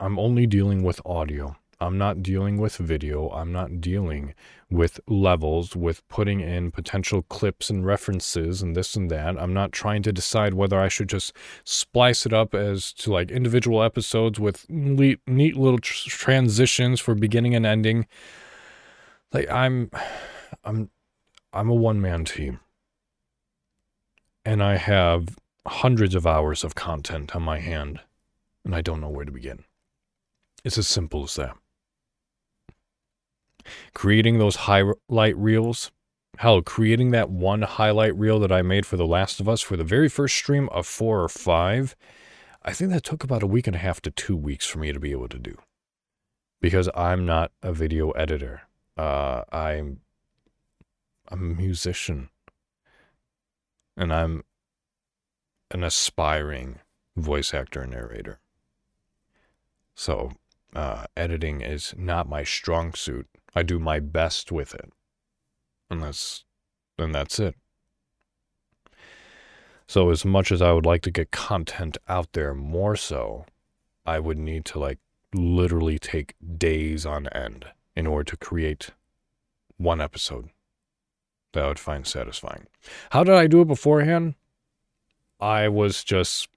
I'm 0.00 0.18
only 0.18 0.46
dealing 0.46 0.82
with 0.82 1.00
audio. 1.06 1.56
I'm 1.80 1.98
not 1.98 2.22
dealing 2.22 2.58
with 2.58 2.76
video. 2.76 3.30
I'm 3.30 3.52
not 3.52 3.80
dealing 3.80 4.34
with 4.70 5.00
levels, 5.06 5.76
with 5.76 6.06
putting 6.08 6.40
in 6.40 6.70
potential 6.70 7.22
clips 7.22 7.70
and 7.70 7.84
references 7.84 8.62
and 8.62 8.76
this 8.76 8.96
and 8.96 9.10
that. 9.10 9.40
I'm 9.40 9.52
not 9.52 9.72
trying 9.72 10.02
to 10.04 10.12
decide 10.12 10.54
whether 10.54 10.80
I 10.80 10.88
should 10.88 11.08
just 11.08 11.32
splice 11.64 12.26
it 12.26 12.32
up 12.32 12.54
as 12.54 12.92
to 12.94 13.12
like 13.12 13.30
individual 13.30 13.82
episodes 13.82 14.38
with 14.38 14.68
neat, 14.70 15.20
neat 15.26 15.56
little 15.56 15.78
tr- 15.78 16.08
transitions 16.08 17.00
for 17.00 17.14
beginning 17.14 17.54
and 17.54 17.66
ending. 17.66 18.06
Like 19.32 19.50
I'm, 19.50 19.90
I'm, 20.64 20.90
I'm 21.52 21.68
a 21.68 21.74
one 21.74 22.00
man 22.00 22.24
team. 22.24 22.60
And 24.44 24.62
I 24.62 24.76
have 24.76 25.38
hundreds 25.66 26.14
of 26.14 26.26
hours 26.26 26.64
of 26.64 26.74
content 26.74 27.34
on 27.34 27.42
my 27.42 27.58
hand, 27.58 28.00
and 28.64 28.74
I 28.74 28.82
don't 28.82 29.00
know 29.00 29.08
where 29.08 29.24
to 29.24 29.32
begin. 29.32 29.64
It's 30.64 30.76
as 30.76 30.86
simple 30.86 31.24
as 31.24 31.34
that 31.36 31.56
creating 33.94 34.38
those 34.38 34.56
highlight 34.56 35.36
reels. 35.36 35.90
Hell, 36.38 36.62
creating 36.62 37.12
that 37.12 37.30
one 37.30 37.62
highlight 37.62 38.16
reel 38.16 38.40
that 38.40 38.50
I 38.50 38.62
made 38.62 38.86
for 38.86 38.96
The 38.96 39.06
Last 39.06 39.38
of 39.38 39.48
Us 39.48 39.60
for 39.60 39.76
the 39.76 39.84
very 39.84 40.08
first 40.08 40.36
stream 40.36 40.68
of 40.70 40.86
four 40.86 41.22
or 41.22 41.28
five, 41.28 41.94
I 42.62 42.72
think 42.72 42.90
that 42.90 43.04
took 43.04 43.22
about 43.22 43.42
a 43.42 43.46
week 43.46 43.66
and 43.66 43.76
a 43.76 43.78
half 43.78 44.00
to 44.02 44.10
two 44.10 44.36
weeks 44.36 44.66
for 44.66 44.78
me 44.78 44.92
to 44.92 44.98
be 44.98 45.12
able 45.12 45.28
to 45.28 45.38
do. 45.38 45.56
Because 46.60 46.88
I'm 46.94 47.24
not 47.26 47.52
a 47.62 47.72
video 47.72 48.10
editor. 48.12 48.62
Uh, 48.96 49.42
I'm, 49.52 50.00
I'm 51.28 51.52
a 51.52 51.54
musician. 51.54 52.30
And 53.96 54.12
I'm 54.12 54.44
an 55.70 55.84
aspiring 55.84 56.80
voice 57.16 57.54
actor 57.54 57.82
and 57.82 57.92
narrator. 57.92 58.40
So, 59.94 60.32
uh, 60.74 61.04
editing 61.16 61.60
is 61.60 61.94
not 61.96 62.28
my 62.28 62.44
strong 62.44 62.94
suit. 62.94 63.28
I 63.54 63.62
do 63.62 63.78
my 63.78 64.00
best 64.00 64.50
with 64.50 64.74
it. 64.74 64.92
And 65.90 66.02
that's 66.02 66.44
and 66.98 67.14
that's 67.14 67.38
it. 67.38 67.54
So 69.86 70.10
as 70.10 70.24
much 70.24 70.50
as 70.50 70.62
I 70.62 70.72
would 70.72 70.86
like 70.86 71.02
to 71.02 71.10
get 71.10 71.30
content 71.30 71.98
out 72.08 72.32
there 72.32 72.54
more 72.54 72.96
so, 72.96 73.44
I 74.06 74.18
would 74.18 74.38
need 74.38 74.64
to 74.66 74.78
like 74.78 74.98
literally 75.34 75.98
take 75.98 76.34
days 76.56 77.04
on 77.04 77.28
end 77.28 77.66
in 77.94 78.06
order 78.06 78.24
to 78.24 78.36
create 78.36 78.90
one 79.76 80.00
episode 80.00 80.48
that 81.52 81.64
I 81.64 81.68
would 81.68 81.78
find 81.78 82.06
satisfying. 82.06 82.66
How 83.10 83.24
did 83.24 83.34
I 83.34 83.46
do 83.46 83.60
it 83.60 83.68
beforehand? 83.68 84.34
I 85.40 85.68
was 85.68 86.02
just 86.04 86.48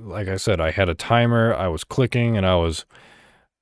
like 0.00 0.28
I 0.28 0.36
said, 0.36 0.60
I 0.60 0.70
had 0.70 0.88
a 0.88 0.94
timer, 0.94 1.54
I 1.54 1.68
was 1.68 1.84
clicking 1.84 2.36
and 2.36 2.46
I 2.46 2.56
was 2.56 2.86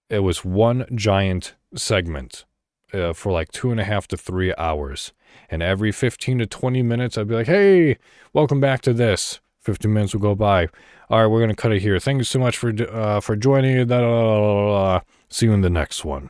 it 0.09 0.21
was 0.21 0.45
one 0.45 0.85
giant 0.95 1.55
segment 1.75 2.45
uh, 2.93 3.13
for 3.15 3.33
like 3.33 3.51
two 3.51 3.71
and 3.71 3.81
a 3.81 3.85
half 3.85 4.07
to 4.09 4.17
three 4.17 4.55
hours. 4.59 5.13
And 5.49 5.63
every 5.63 5.91
15 5.93 6.41
to 6.41 6.47
20 6.47 6.83
minutes, 6.83 7.17
I'd 7.17 7.29
be 7.29 7.35
like, 7.35 7.47
hey, 7.47 7.97
welcome 8.35 8.61
back 8.61 8.83
to 8.83 8.93
this. 8.93 9.41
15 9.61 9.91
minutes 9.91 10.13
will 10.13 10.21
go 10.21 10.35
by. 10.35 10.69
All 11.09 11.21
right, 11.21 11.27
we're 11.27 11.39
going 11.39 11.49
to 11.49 11.57
cut 11.57 11.73
it 11.73 11.81
here. 11.81 11.99
Thank 11.99 12.19
you 12.19 12.25
so 12.25 12.39
much 12.39 12.59
for 12.59 12.73
uh, 12.93 13.21
for 13.21 13.37
joining. 13.37 13.89
See 15.31 15.47
you 15.47 15.53
in 15.53 15.63
the 15.63 15.71
next 15.71 16.05
one. 16.05 16.29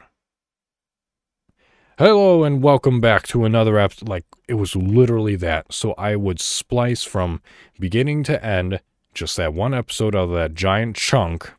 Hello 1.98 2.44
and 2.44 2.62
welcome 2.62 3.00
back 3.00 3.26
to 3.28 3.44
another 3.44 3.78
episode. 3.78 4.08
Like, 4.08 4.24
it 4.48 4.54
was 4.54 4.74
literally 4.74 5.36
that. 5.36 5.72
So 5.72 5.92
I 5.92 6.16
would 6.16 6.40
splice 6.40 7.04
from 7.04 7.42
beginning 7.78 8.22
to 8.24 8.44
end, 8.44 8.80
just 9.14 9.36
that 9.36 9.54
one 9.54 9.74
episode 9.74 10.14
out 10.14 10.24
of 10.24 10.30
that 10.32 10.54
giant 10.54 10.96
chunk. 10.96 11.52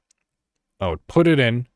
I 0.80 0.90
would 0.90 1.06
put 1.08 1.28
it 1.28 1.40
in, 1.40 1.68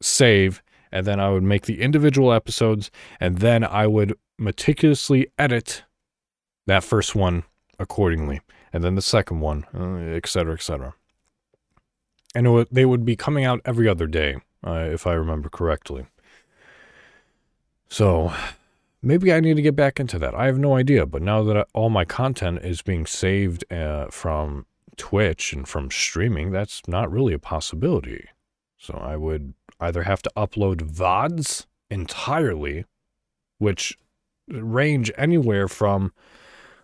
save, 0.00 0.62
and 0.90 1.06
then 1.06 1.20
I 1.20 1.30
would 1.30 1.42
make 1.42 1.66
the 1.66 1.80
individual 1.80 2.32
episodes, 2.32 2.90
and 3.20 3.38
then 3.38 3.64
I 3.64 3.86
would 3.86 4.14
meticulously 4.38 5.28
edit 5.38 5.84
that 6.66 6.84
first 6.84 7.14
one 7.14 7.44
accordingly, 7.78 8.40
and 8.72 8.82
then 8.82 8.94
the 8.94 9.02
second 9.02 9.40
one, 9.40 9.64
uh, 9.74 10.14
et 10.14 10.26
cetera, 10.26 10.54
et 10.54 10.62
cetera. 10.62 10.94
And 12.34 12.52
would, 12.52 12.68
they 12.70 12.84
would 12.84 13.04
be 13.04 13.16
coming 13.16 13.44
out 13.44 13.60
every 13.64 13.88
other 13.88 14.06
day, 14.06 14.36
uh, 14.66 14.88
if 14.90 15.06
I 15.06 15.12
remember 15.12 15.48
correctly. 15.48 16.06
So 17.88 18.32
maybe 19.02 19.32
I 19.32 19.40
need 19.40 19.56
to 19.56 19.62
get 19.62 19.76
back 19.76 20.00
into 20.00 20.18
that. 20.18 20.34
I 20.34 20.46
have 20.46 20.58
no 20.58 20.76
idea, 20.76 21.06
but 21.06 21.22
now 21.22 21.42
that 21.44 21.68
all 21.74 21.90
my 21.90 22.04
content 22.04 22.60
is 22.62 22.82
being 22.82 23.06
saved 23.06 23.70
uh, 23.72 24.06
from 24.10 24.66
Twitch 24.96 25.52
and 25.52 25.68
from 25.68 25.90
streaming, 25.90 26.50
that's 26.50 26.82
not 26.88 27.10
really 27.10 27.34
a 27.34 27.38
possibility. 27.38 28.26
So 28.78 28.94
I 28.94 29.16
would 29.16 29.54
either 29.80 30.02
have 30.04 30.22
to 30.22 30.30
upload 30.36 30.90
VODs 30.90 31.66
entirely, 31.90 32.84
which 33.58 33.98
range 34.48 35.10
anywhere 35.16 35.68
from 35.68 36.12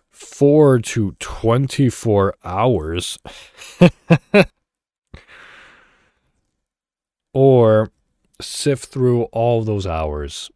four 0.09 0.79
to 0.79 1.13
24 1.19 2.35
hours, 2.43 3.17
or 7.33 7.91
sift 8.39 8.85
through 8.85 9.23
all 9.25 9.63
those 9.63 9.87
hours 9.87 10.51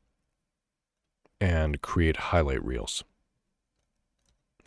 and 1.39 1.81
create 1.81 2.17
highlight 2.17 2.63
reels. 2.63 3.03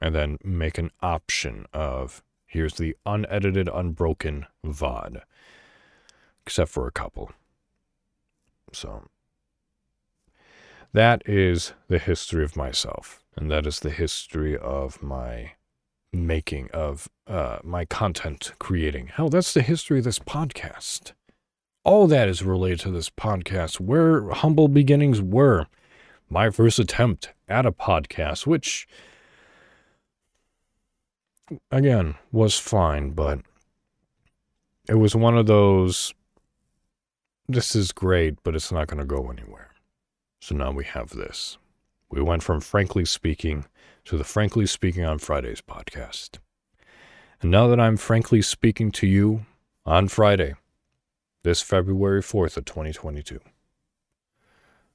And 0.00 0.14
then 0.14 0.38
make 0.42 0.78
an 0.78 0.90
option 1.02 1.66
of 1.72 2.22
here's 2.46 2.74
the 2.74 2.96
unedited, 3.04 3.68
unbroken 3.72 4.46
VOD, 4.64 5.22
except 6.44 6.70
for 6.70 6.86
a 6.86 6.92
couple. 6.92 7.32
So 8.72 9.04
that 10.92 11.22
is 11.26 11.74
the 11.88 11.98
history 11.98 12.44
of 12.44 12.56
myself, 12.56 13.22
and 13.36 13.50
that 13.50 13.66
is 13.66 13.80
the 13.80 13.90
history 13.90 14.56
of 14.56 15.02
my 15.02 15.52
making 16.12 16.68
of 16.72 17.08
uh, 17.26 17.58
my 17.62 17.84
content 17.84 18.52
creating. 18.58 19.08
Hell, 19.08 19.28
that's 19.28 19.54
the 19.54 19.62
history 19.62 19.98
of 19.98 20.04
this 20.04 20.18
podcast. 20.18 21.12
All 21.84 22.06
that 22.08 22.28
is 22.28 22.42
related 22.42 22.80
to 22.80 22.90
this 22.90 23.08
podcast, 23.08 23.80
where 23.80 24.28
humble 24.30 24.68
beginnings 24.68 25.22
were. 25.22 25.66
My 26.30 26.50
first 26.50 26.78
attempt 26.78 27.32
at 27.48 27.66
a 27.66 27.72
podcast, 27.72 28.46
which, 28.46 28.86
again, 31.70 32.14
was 32.30 32.56
fine, 32.58 33.10
but 33.10 33.40
it 34.88 34.94
was 34.94 35.16
one 35.16 35.36
of 35.36 35.46
those 35.46 36.14
this 37.50 37.74
is 37.74 37.90
great, 37.90 38.40
but 38.44 38.54
it's 38.54 38.70
not 38.70 38.86
going 38.86 39.00
to 39.00 39.04
go 39.04 39.28
anywhere. 39.28 39.72
So 40.40 40.54
now 40.54 40.70
we 40.70 40.84
have 40.84 41.10
this. 41.10 41.58
We 42.08 42.22
went 42.22 42.44
from 42.44 42.60
Frankly 42.60 43.04
Speaking 43.04 43.64
to 44.04 44.16
the 44.16 44.24
Frankly 44.24 44.66
Speaking 44.66 45.04
on 45.04 45.18
Fridays 45.18 45.60
podcast. 45.60 46.38
And 47.42 47.50
now 47.50 47.66
that 47.66 47.80
I'm 47.80 47.96
frankly 47.96 48.40
speaking 48.42 48.92
to 48.92 49.06
you 49.06 49.46
on 49.84 50.08
Friday, 50.08 50.54
this 51.42 51.60
February 51.60 52.22
4th 52.22 52.56
of 52.56 52.66
2022, 52.66 53.40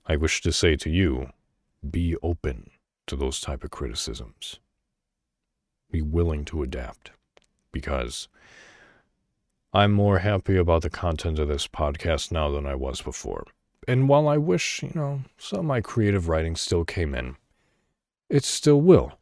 I 0.07 0.15
wish 0.15 0.41
to 0.41 0.51
say 0.51 0.75
to 0.77 0.89
you, 0.89 1.31
be 1.89 2.15
open 2.21 2.69
to 3.07 3.15
those 3.15 3.39
type 3.39 3.63
of 3.63 3.71
criticisms. 3.71 4.59
Be 5.91 6.01
willing 6.01 6.45
to 6.45 6.63
adapt 6.63 7.11
because 7.71 8.27
I'm 9.73 9.91
more 9.91 10.19
happy 10.19 10.57
about 10.57 10.83
the 10.83 10.89
content 10.89 11.39
of 11.39 11.47
this 11.47 11.67
podcast 11.67 12.31
now 12.31 12.49
than 12.49 12.65
I 12.65 12.75
was 12.75 13.01
before. 13.01 13.45
And 13.87 14.07
while 14.07 14.27
I 14.27 14.37
wish, 14.37 14.81
you 14.81 14.91
know, 14.95 15.21
some 15.37 15.59
of 15.59 15.65
my 15.65 15.81
creative 15.81 16.27
writing 16.27 16.55
still 16.55 16.85
came 16.85 17.13
in, 17.13 17.35
it 18.29 18.43
still 18.43 18.81
will. 18.81 19.13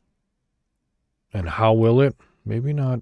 And 1.33 1.49
how 1.49 1.73
will 1.73 1.99
it? 1.99 2.15
Maybe 2.45 2.73
not 2.73 3.01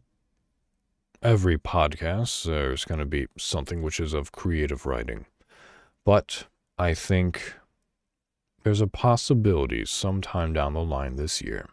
every 1.22 1.58
podcast. 1.58 2.46
There's 2.46 2.86
going 2.86 3.00
to 3.00 3.06
be 3.06 3.28
something 3.38 3.82
which 3.82 4.00
is 4.00 4.14
of 4.14 4.32
creative 4.32 4.86
writing. 4.86 5.26
But 6.06 6.46
I 6.78 6.94
think 6.94 7.56
there's 8.64 8.82
a 8.82 8.88
possibility 8.88 9.86
sometime 9.86 10.54
down 10.54 10.74
the 10.74 10.84
line 10.84 11.16
this 11.16 11.42
year 11.42 11.68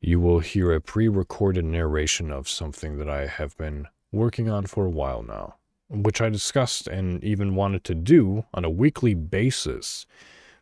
you 0.00 0.20
will 0.20 0.38
hear 0.40 0.72
a 0.72 0.80
pre 0.80 1.08
recorded 1.08 1.64
narration 1.64 2.30
of 2.30 2.48
something 2.48 2.98
that 2.98 3.08
I 3.08 3.26
have 3.26 3.56
been 3.56 3.88
working 4.12 4.48
on 4.48 4.66
for 4.66 4.86
a 4.86 4.90
while 4.90 5.22
now, 5.22 5.56
which 5.88 6.20
I 6.20 6.28
discussed 6.28 6.86
and 6.86 7.22
even 7.24 7.54
wanted 7.54 7.84
to 7.84 7.94
do 7.94 8.44
on 8.54 8.64
a 8.64 8.70
weekly 8.70 9.14
basis 9.14 10.06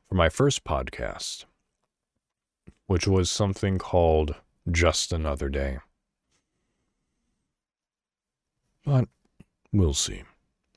for 0.09 0.15
my 0.15 0.29
first 0.29 0.65
podcast, 0.65 1.45
which 2.87 3.07
was 3.07 3.31
something 3.31 3.79
called 3.79 4.35
Just 4.71 5.13
Another 5.13 5.49
Day. 5.49 5.79
But 8.85 9.09
we'll 9.73 9.95
see. 9.95 10.23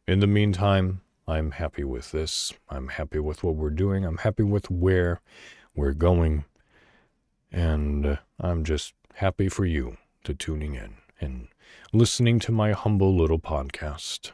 In 0.08 0.20
the 0.20 0.28
meantime, 0.28 1.02
I'm 1.30 1.52
happy 1.52 1.84
with 1.84 2.12
this. 2.12 2.54
I'm 2.70 2.88
happy 2.88 3.20
with 3.20 3.44
what 3.44 3.56
we're 3.56 3.70
doing. 3.70 4.04
I'm 4.04 4.18
happy 4.18 4.44
with 4.44 4.72
where 4.72 5.22
we're 5.76 5.94
going. 5.94 6.46
And 7.52 8.06
uh, 8.06 8.16
I'm 8.40 8.64
just 8.64 8.94
happy 9.14 9.48
for 9.48 9.66
you 9.66 9.98
to 10.24 10.34
tuning 10.34 10.74
in 10.74 10.96
and 11.22 11.48
listening 11.94 12.40
to 12.40 12.52
my 12.52 12.72
humble 12.72 13.16
little 13.16 13.40
podcast 13.40 14.32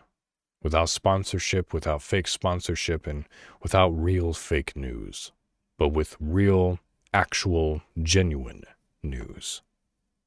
without 0.64 0.90
sponsorship, 0.90 1.74
without 1.74 2.02
fake 2.02 2.28
sponsorship, 2.28 3.06
and 3.06 3.26
without 3.62 3.90
real 3.90 4.32
fake 4.34 4.76
news, 4.76 5.32
but 5.78 5.90
with 5.90 6.16
real, 6.20 6.80
actual, 7.14 7.82
genuine 8.02 8.64
news, 9.04 9.62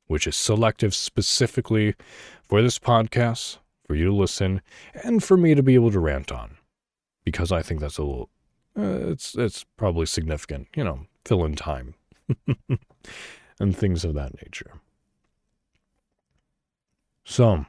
which 0.07 0.27
is 0.27 0.37
selective 0.37 0.95
specifically 0.95 1.95
for 2.47 2.61
this 2.61 2.79
podcast, 2.79 3.59
for 3.87 3.95
you 3.95 4.05
to 4.05 4.14
listen, 4.14 4.61
and 5.03 5.25
for 5.25 5.37
me 5.37 5.55
to 5.55 5.62
be 5.62 5.75
able 5.75 5.91
to 5.91 5.99
rant 5.99 6.31
on, 6.31 6.57
because 7.31 7.53
I 7.53 7.61
think 7.61 7.81
that's 7.81 7.99
a 7.99 8.03
little, 8.03 8.31
uh, 8.74 9.11
it's 9.11 9.35
it's 9.35 9.64
probably 9.76 10.07
significant, 10.07 10.68
you 10.74 10.83
know, 10.83 11.01
fill 11.26 11.45
in 11.45 11.57
time, 11.57 11.95
and 13.61 13.76
things 13.76 14.03
of 14.03 14.14
that 14.14 14.33
nature. 14.43 14.72
So, 17.24 17.66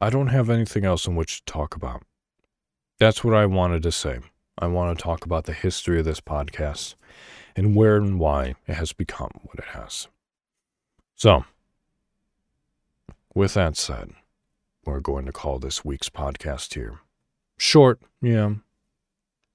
I 0.00 0.08
don't 0.08 0.28
have 0.28 0.48
anything 0.48 0.86
else 0.86 1.06
in 1.06 1.16
which 1.16 1.44
to 1.44 1.52
talk 1.52 1.76
about. 1.76 2.02
That's 2.98 3.22
what 3.22 3.34
I 3.34 3.44
wanted 3.44 3.82
to 3.82 3.92
say. 3.92 4.20
I 4.56 4.68
want 4.68 4.96
to 4.96 5.02
talk 5.02 5.26
about 5.26 5.44
the 5.44 5.52
history 5.52 5.98
of 5.98 6.06
this 6.06 6.20
podcast 6.20 6.94
and 7.54 7.76
where 7.76 7.96
and 7.96 8.18
why 8.18 8.54
it 8.66 8.74
has 8.74 8.94
become 8.94 9.32
what 9.42 9.58
it 9.58 9.72
has. 9.72 10.08
So, 11.14 11.44
with 13.34 13.52
that 13.52 13.76
said, 13.76 14.12
we're 14.86 15.00
going 15.00 15.26
to 15.26 15.32
call 15.32 15.58
this 15.58 15.84
week's 15.84 16.08
podcast 16.08 16.72
here. 16.72 17.00
Short, 17.56 18.00
yeah. 18.20 18.54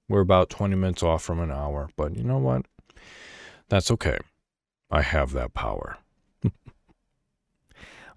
We're 0.08 0.20
about 0.20 0.50
20 0.50 0.74
minutes 0.76 1.02
off 1.02 1.22
from 1.22 1.38
an 1.40 1.50
hour, 1.50 1.90
but 1.96 2.16
you 2.16 2.24
know 2.24 2.38
what? 2.38 2.66
That's 3.68 3.90
okay. 3.92 4.18
I 4.90 5.02
have 5.02 5.32
that 5.32 5.54
power. 5.54 5.98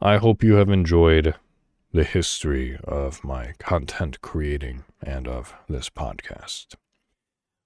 I 0.02 0.18
hope 0.18 0.44
you 0.44 0.56
have 0.56 0.70
enjoyed 0.70 1.36
the 1.92 2.04
history 2.04 2.80
of 2.84 3.24
my 3.24 3.54
content 3.60 4.22
creating 4.22 4.84
and 5.04 5.28
of 5.28 5.54
this 5.70 5.90
podcast. 5.90 6.74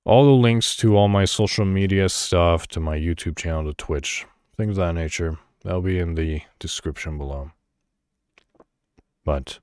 All 0.04 0.26
the 0.26 0.32
links 0.32 0.76
to 0.78 0.98
all 0.98 1.08
my 1.08 1.24
social 1.24 1.66
media 1.66 2.10
stuff, 2.10 2.68
to 2.70 2.82
my 2.82 2.98
YouTube 2.98 3.38
channel, 3.38 3.66
to 3.66 3.74
Twitch, 3.74 4.26
things 4.58 4.72
of 4.72 4.86
that 4.88 4.96
nature, 4.96 5.38
they'll 5.64 5.82
be 5.82 6.00
in 6.00 6.16
the 6.16 6.42
description 6.60 7.18
below. 7.18 7.52
But 9.24 9.60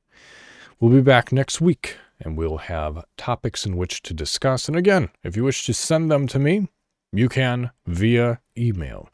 we'll 0.80 0.92
be 0.92 1.02
back 1.02 1.32
next 1.32 1.61
week 1.61 1.96
and 2.21 2.37
we'll 2.37 2.59
have 2.59 3.05
topics 3.17 3.67
in 3.67 3.77
which 3.77 4.03
to 4.03 4.15
discuss. 4.15 4.69
And 4.69 4.77
again, 4.77 5.11
if 5.23 5.37
you 5.37 5.45
wish 5.45 5.67
to 5.67 5.75
send 5.75 6.11
them 6.11 6.27
to 6.29 6.39
me, 6.39 6.69
you 7.12 7.29
can 7.29 7.71
via 7.87 8.41
email 8.57 9.09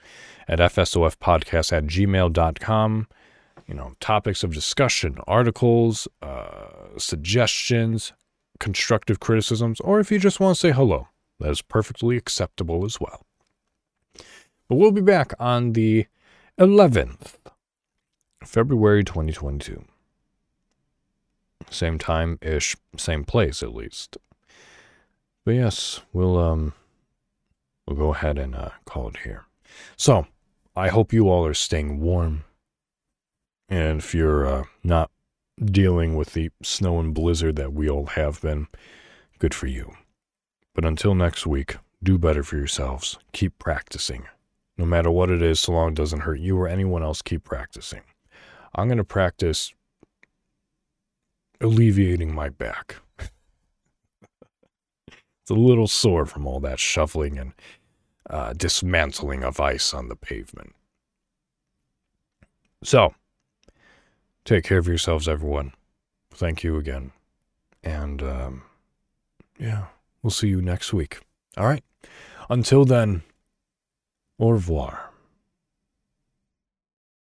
at 0.49 0.59
fsofpodcast 0.59 1.73
at 1.73 1.85
gmail.com 1.85 3.07
you 3.71 3.77
know, 3.77 3.93
topics 4.01 4.43
of 4.43 4.53
discussion, 4.53 5.19
articles, 5.29 6.09
uh, 6.23 6.99
suggestions, 6.99 8.13
constructive 8.59 9.21
criticisms, 9.21 9.79
or 9.81 10.01
if 10.01 10.11
you 10.11 10.19
just 10.19 10.41
want 10.41 10.57
to 10.57 10.61
say 10.61 10.73
hello, 10.73 11.07
that 11.39 11.51
is 11.51 11.63
perfectly 11.63 12.17
acceptable 12.17 12.85
as 12.85 13.01
well. 13.01 13.25
But 14.69 14.75
we'll 14.75 14.91
be 14.91 15.01
back 15.01 15.35
on 15.39 15.75
the 15.75 16.07
11th, 16.59 17.37
February 18.45 19.05
2022. 19.05 19.85
Same 21.71 21.99
time 21.99 22.39
ish, 22.43 22.77
same 22.97 23.25
place 23.25 23.62
at 23.62 23.75
least. 23.75 24.18
But 25.45 25.53
yes, 25.53 26.03
we'll 26.12 26.39
um 26.39 26.75
we'll 27.87 27.97
go 27.97 28.12
ahead 28.12 28.39
and 28.39 28.55
uh, 28.55 28.71
call 28.85 29.09
it 29.09 29.18
here. 29.25 29.47
So, 29.97 30.27
I 30.77 30.89
hope 30.89 31.12
you 31.12 31.29
all 31.29 31.47
are 31.47 31.55
staying 31.55 32.01
warm 32.01 32.45
and 33.71 34.01
if 34.01 34.14
you're 34.14 34.47
uh, 34.47 34.64
not 34.83 35.11
dealing 35.64 36.16
with 36.16 36.33
the 36.33 36.51
snow 36.62 36.99
and 36.99 37.14
blizzard 37.14 37.55
that 37.57 37.73
we 37.73 37.89
all 37.89 38.07
have 38.07 38.43
been, 38.43 38.66
good 39.39 39.55
for 39.55 39.68
you. 39.68 39.93
But 40.75 40.85
until 40.85 41.14
next 41.14 41.47
week, 41.47 41.77
do 42.03 42.18
better 42.18 42.43
for 42.43 42.57
yourselves. 42.57 43.18
Keep 43.33 43.59
practicing. 43.59 44.25
No 44.77 44.85
matter 44.85 45.11
what 45.11 45.31
it 45.31 45.41
is, 45.41 45.61
so 45.61 45.73
long 45.73 45.91
it 45.91 45.95
doesn't 45.95 46.21
hurt 46.21 46.41
you 46.41 46.59
or 46.59 46.66
anyone 46.66 47.03
else, 47.03 47.23
keep 47.23 47.45
practicing. 47.45 48.01
I'm 48.75 48.89
going 48.89 48.99
to 48.99 49.05
practice 49.05 49.73
alleviating 51.61 52.35
my 52.35 52.49
back. 52.49 52.97
it's 53.19 53.31
a 55.51 55.55
little 55.55 55.89
sore 55.89 56.27
from 56.27 56.47
all 56.47 56.61
that 56.61 56.79
shuffling 56.79 57.39
and 57.39 57.53
uh, 58.29 58.53
dismantling 58.53 59.43
of 59.43 59.61
ice 59.61 59.93
on 59.93 60.09
the 60.09 60.17
pavement. 60.17 60.75
So, 62.83 63.15
Take 64.45 64.65
care 64.65 64.79
of 64.79 64.89
yourselves, 64.89 65.29
everyone. 65.29 65.73
Thank 66.33 66.65
you 66.65 66.77
again. 66.77 67.13
And, 67.85 68.23
um, 68.23 68.63
yeah, 69.59 69.87
we'll 70.23 70.31
see 70.31 70.49
you 70.49 70.63
next 70.63 70.93
week. 70.93 71.21
All 71.57 71.67
right. 71.67 71.85
Until 72.49 72.85
then, 72.85 73.23
au 74.39 74.51
revoir. 74.51 75.10